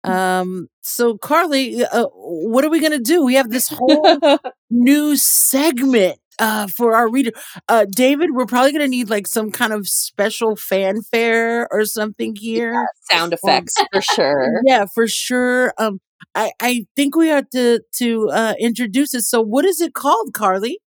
[0.05, 0.11] Mm.
[0.11, 3.23] Um so Carly, uh, what are we going to do?
[3.23, 4.17] We have this whole
[4.71, 7.31] new segment uh, for our reader.
[7.67, 12.35] Uh, David, we're probably going to need like some kind of special fanfare or something
[12.35, 12.73] here.
[12.73, 14.61] Yeah, sound effects um, for sure.
[14.65, 15.73] Yeah, for sure.
[15.77, 15.99] Um,
[16.35, 19.23] I, I think we have to to uh, introduce it.
[19.23, 20.79] So, what is it called, Carly?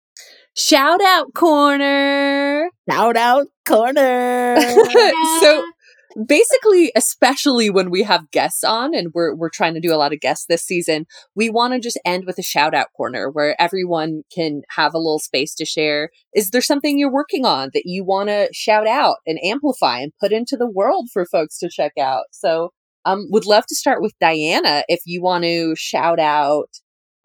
[0.54, 2.70] Shout out corner.
[2.90, 4.56] Shout out corner.
[5.40, 5.64] so
[6.26, 10.12] basically especially when we have guests on and we're we're trying to do a lot
[10.12, 13.60] of guests this season we want to just end with a shout out corner where
[13.60, 17.84] everyone can have a little space to share is there something you're working on that
[17.86, 21.70] you want to shout out and amplify and put into the world for folks to
[21.70, 22.70] check out so
[23.04, 26.68] um would love to start with diana if you want to shout out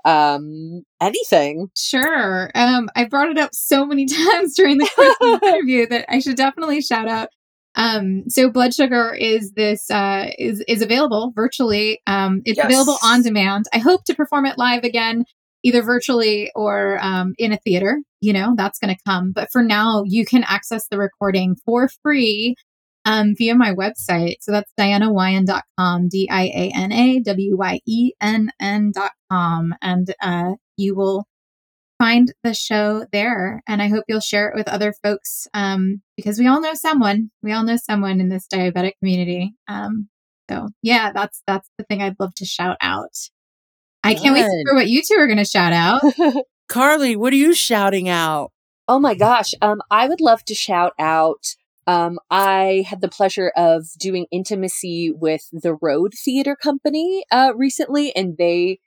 [0.06, 5.40] um anything sure um i brought it up so many times during the course of
[5.40, 7.30] the interview that i should definitely shout out
[7.78, 12.02] um, so blood sugar is this uh, is is available virtually.
[12.08, 12.66] Um, it's yes.
[12.66, 13.66] available on demand.
[13.72, 15.26] I hope to perform it live again,
[15.64, 18.00] either virtually or um, in a theater.
[18.20, 19.32] You know that's going to come.
[19.32, 22.56] But for now, you can access the recording for free
[23.08, 24.36] um, via my website.
[24.42, 29.74] So that's dianawyenn.com, D I A N A W Y E N N.com.
[29.82, 31.26] And uh, you will
[31.98, 33.64] find the show there.
[33.66, 37.32] And I hope you'll share it with other folks um, because we all know someone.
[37.42, 39.56] We all know someone in this diabetic community.
[39.70, 40.10] Um,
[40.50, 43.16] so yeah, that's that's the thing I'd love to shout out.
[44.04, 44.42] I can't Good.
[44.42, 46.02] wait to hear what you two are going to shout out.
[46.70, 48.52] Carly, what are you shouting out?
[48.90, 51.56] Oh my gosh, um, I would love to shout out.
[51.88, 58.14] Um, I had the pleasure of doing intimacy with the Road Theater Company uh, recently,
[58.16, 58.80] and they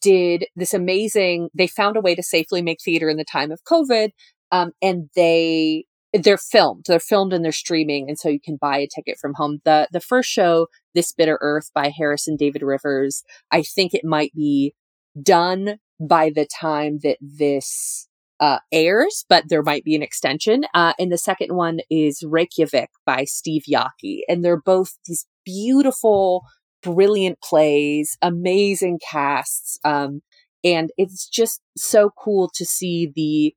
[0.00, 3.64] did this amazing, they found a way to safely make theater in the time of
[3.64, 4.10] COVID.
[4.52, 8.08] Um, and they, they're filmed, they're filmed and they're streaming.
[8.08, 9.58] And so you can buy a ticket from home.
[9.64, 14.32] The, the first show, This Bitter Earth by Harrison David Rivers, I think it might
[14.34, 14.74] be
[15.20, 18.08] done by the time that this
[18.40, 20.64] uh, airs, but there might be an extension.
[20.74, 24.20] Uh, and the second one is Reykjavik by Steve Yockey.
[24.28, 26.42] And they're both these beautiful
[26.82, 29.78] brilliant plays, amazing casts.
[29.84, 30.20] Um,
[30.62, 33.54] and it's just so cool to see the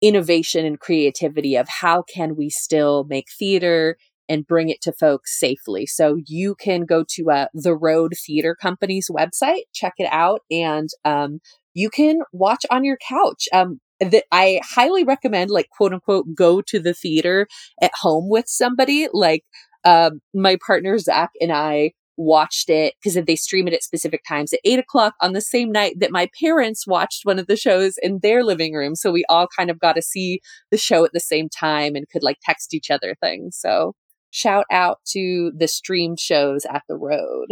[0.00, 3.96] innovation and creativity of how can we still make theater
[4.28, 5.86] and bring it to folks safely.
[5.86, 10.88] So you can go to uh, the Road Theater Company's website, check it out, and
[11.04, 11.40] um,
[11.74, 13.48] you can watch on your couch.
[13.52, 13.80] Um,
[14.10, 17.46] that I highly recommend, like quote unquote, go to the theater
[17.80, 19.08] at home with somebody.
[19.12, 19.44] Like
[19.84, 24.52] uh, my partner Zach and I watched it because they stream it at specific times
[24.52, 27.94] at eight o'clock on the same night that my parents watched one of the shows
[28.02, 28.94] in their living room.
[28.94, 32.08] So we all kind of got to see the show at the same time and
[32.08, 33.56] could like text each other things.
[33.58, 33.94] So
[34.30, 37.48] shout out to the streamed shows at the road.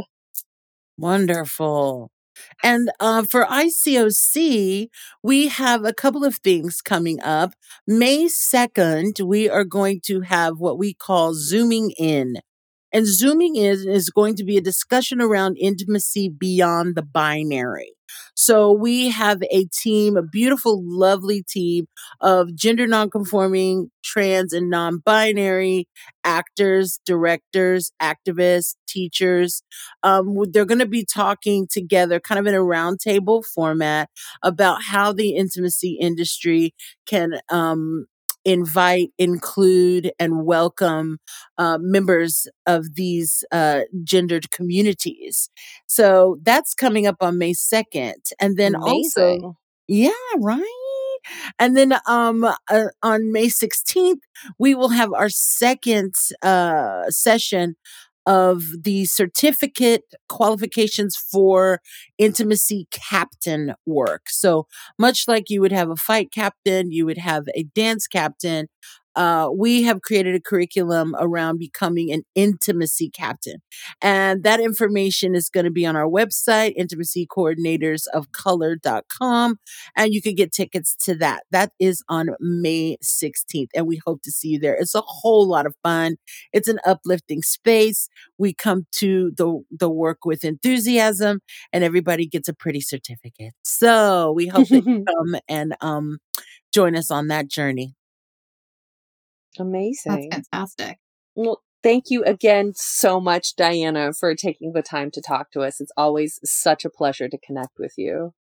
[0.98, 2.10] Wonderful.
[2.62, 4.89] And uh, for ICOC,
[5.23, 7.55] we have a couple of things coming up.
[7.87, 12.37] May 2nd, we are going to have what we call Zooming In.
[12.93, 17.93] And Zooming In is going to be a discussion around intimacy beyond the binary.
[18.35, 21.87] So we have a team, a beautiful, lovely team
[22.21, 25.89] of gender nonconforming, trans, and non binary
[26.25, 29.62] actors, directors, activists, teachers.
[30.03, 34.09] Um, they're going to be talking together kind of in a roundtable format
[34.43, 36.75] about how the intimacy industry
[37.07, 38.07] can um,
[38.45, 41.19] invite, include, and welcome
[41.59, 45.51] uh, members of these uh, gendered communities.
[45.87, 48.33] So that's coming up on May 2nd.
[48.41, 49.43] And then Amazing.
[49.45, 49.57] also,
[49.89, 50.65] yeah, right.
[51.59, 54.21] And then um uh, on May 16th,
[54.59, 57.77] we will have our second uh session
[58.31, 61.81] of the certificate qualifications for
[62.16, 64.31] intimacy captain work.
[64.31, 64.69] So
[65.01, 68.69] much like you would have a fight captain, you would have a dance captain,
[69.16, 73.62] uh, we have created a curriculum around becoming an intimacy captain.
[74.01, 79.59] And that information is going to be on our website, intimacycoordinatorsofcolor.com.
[79.97, 81.43] And you can get tickets to that.
[81.51, 83.69] That is on May 16th.
[83.74, 84.74] And we hope to see you there.
[84.74, 86.16] It's a whole lot of fun.
[86.53, 88.09] It's an uplifting space.
[88.39, 91.41] We come to the, the work with enthusiasm
[91.73, 93.53] and everybody gets a pretty certificate.
[93.65, 96.19] So we hope that you come and um,
[96.73, 97.95] join us on that journey.
[99.59, 100.28] Amazing.
[100.31, 100.98] That's fantastic.
[101.35, 105.81] Well, thank you again so much, Diana, for taking the time to talk to us.
[105.81, 108.32] It's always such a pleasure to connect with you.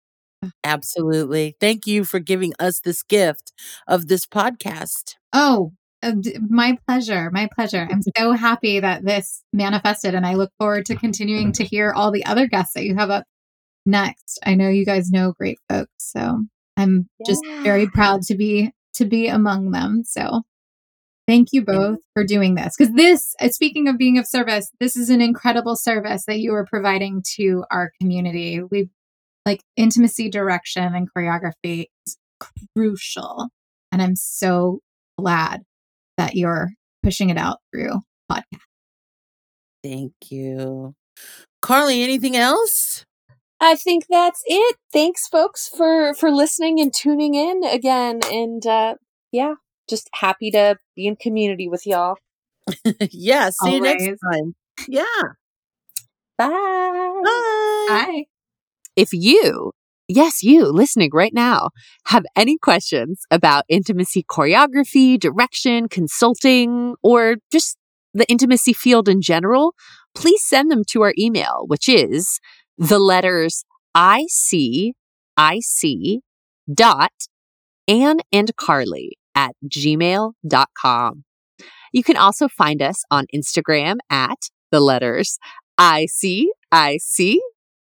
[0.63, 1.55] Absolutely.
[1.59, 3.51] Thank you for giving us this gift
[3.87, 5.15] of this podcast.
[5.33, 6.13] Oh, uh,
[6.49, 7.29] my pleasure.
[7.31, 7.87] My pleasure.
[7.89, 12.11] I'm so happy that this manifested, and I look forward to continuing to hear all
[12.11, 13.25] the other guests that you have up
[13.85, 14.39] next.
[14.45, 16.43] I know you guys know great folks, so
[16.77, 17.25] I'm yeah.
[17.27, 20.03] just very proud to be to be among them.
[20.05, 20.43] So
[21.29, 22.73] Thank you both for doing this.
[22.75, 26.55] Because this, uh, speaking of being of service, this is an incredible service that you
[26.55, 28.63] are providing to our community.
[28.63, 28.89] We
[29.45, 32.17] like intimacy direction and choreography is
[32.75, 33.49] crucial.
[33.91, 34.79] And I'm so
[35.19, 35.61] glad
[36.17, 36.69] that you're
[37.03, 37.99] pushing it out through
[38.31, 38.65] podcast.
[39.83, 40.95] Thank you.
[41.61, 43.05] Carly, anything else?
[43.59, 44.77] I think that's it.
[44.91, 48.95] Thanks folks for for listening and tuning in again and uh
[49.31, 49.55] yeah,
[49.89, 52.15] just happy to be in community with y'all.
[53.11, 53.49] yeah.
[53.49, 53.73] See Always.
[53.73, 54.55] you next time.
[54.87, 55.03] Yeah.
[56.37, 56.47] Bye.
[56.47, 57.85] Bye.
[57.89, 58.23] Bye.
[58.95, 59.71] If you,
[60.07, 61.69] yes, you listening right now,
[62.05, 67.77] have any questions about intimacy choreography, direction, consulting, or just
[68.13, 69.73] the intimacy field in general,
[70.15, 72.39] please send them to our email, which is
[72.77, 73.63] the letters
[73.95, 74.93] IC,
[75.37, 76.21] IC
[76.73, 77.11] dot
[77.87, 81.23] Ann and Carly at gmail.com.
[81.93, 84.37] You can also find us on Instagram at
[84.71, 85.39] the letters
[85.79, 87.37] ICIC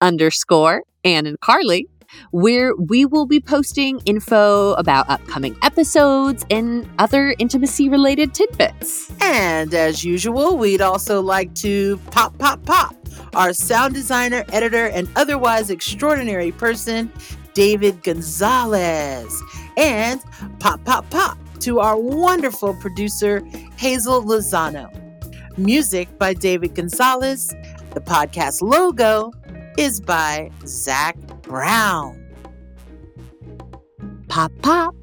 [0.01, 1.89] underscore Ann and Carly,
[2.31, 9.13] where we will be posting info about upcoming episodes and other intimacy related tidbits.
[9.21, 12.95] And as usual, we'd also like to pop, pop, pop
[13.35, 17.13] our sound designer, editor, and otherwise extraordinary person,
[17.55, 19.43] David Gonzalez
[19.77, 20.21] and
[20.59, 23.43] pop, pop, pop to our wonderful producer,
[23.77, 24.89] Hazel Lozano.
[25.59, 27.49] Music by David Gonzalez.
[27.93, 29.33] The podcast logo
[29.77, 32.17] is by Zach Brown.
[34.29, 34.95] Pop, pop.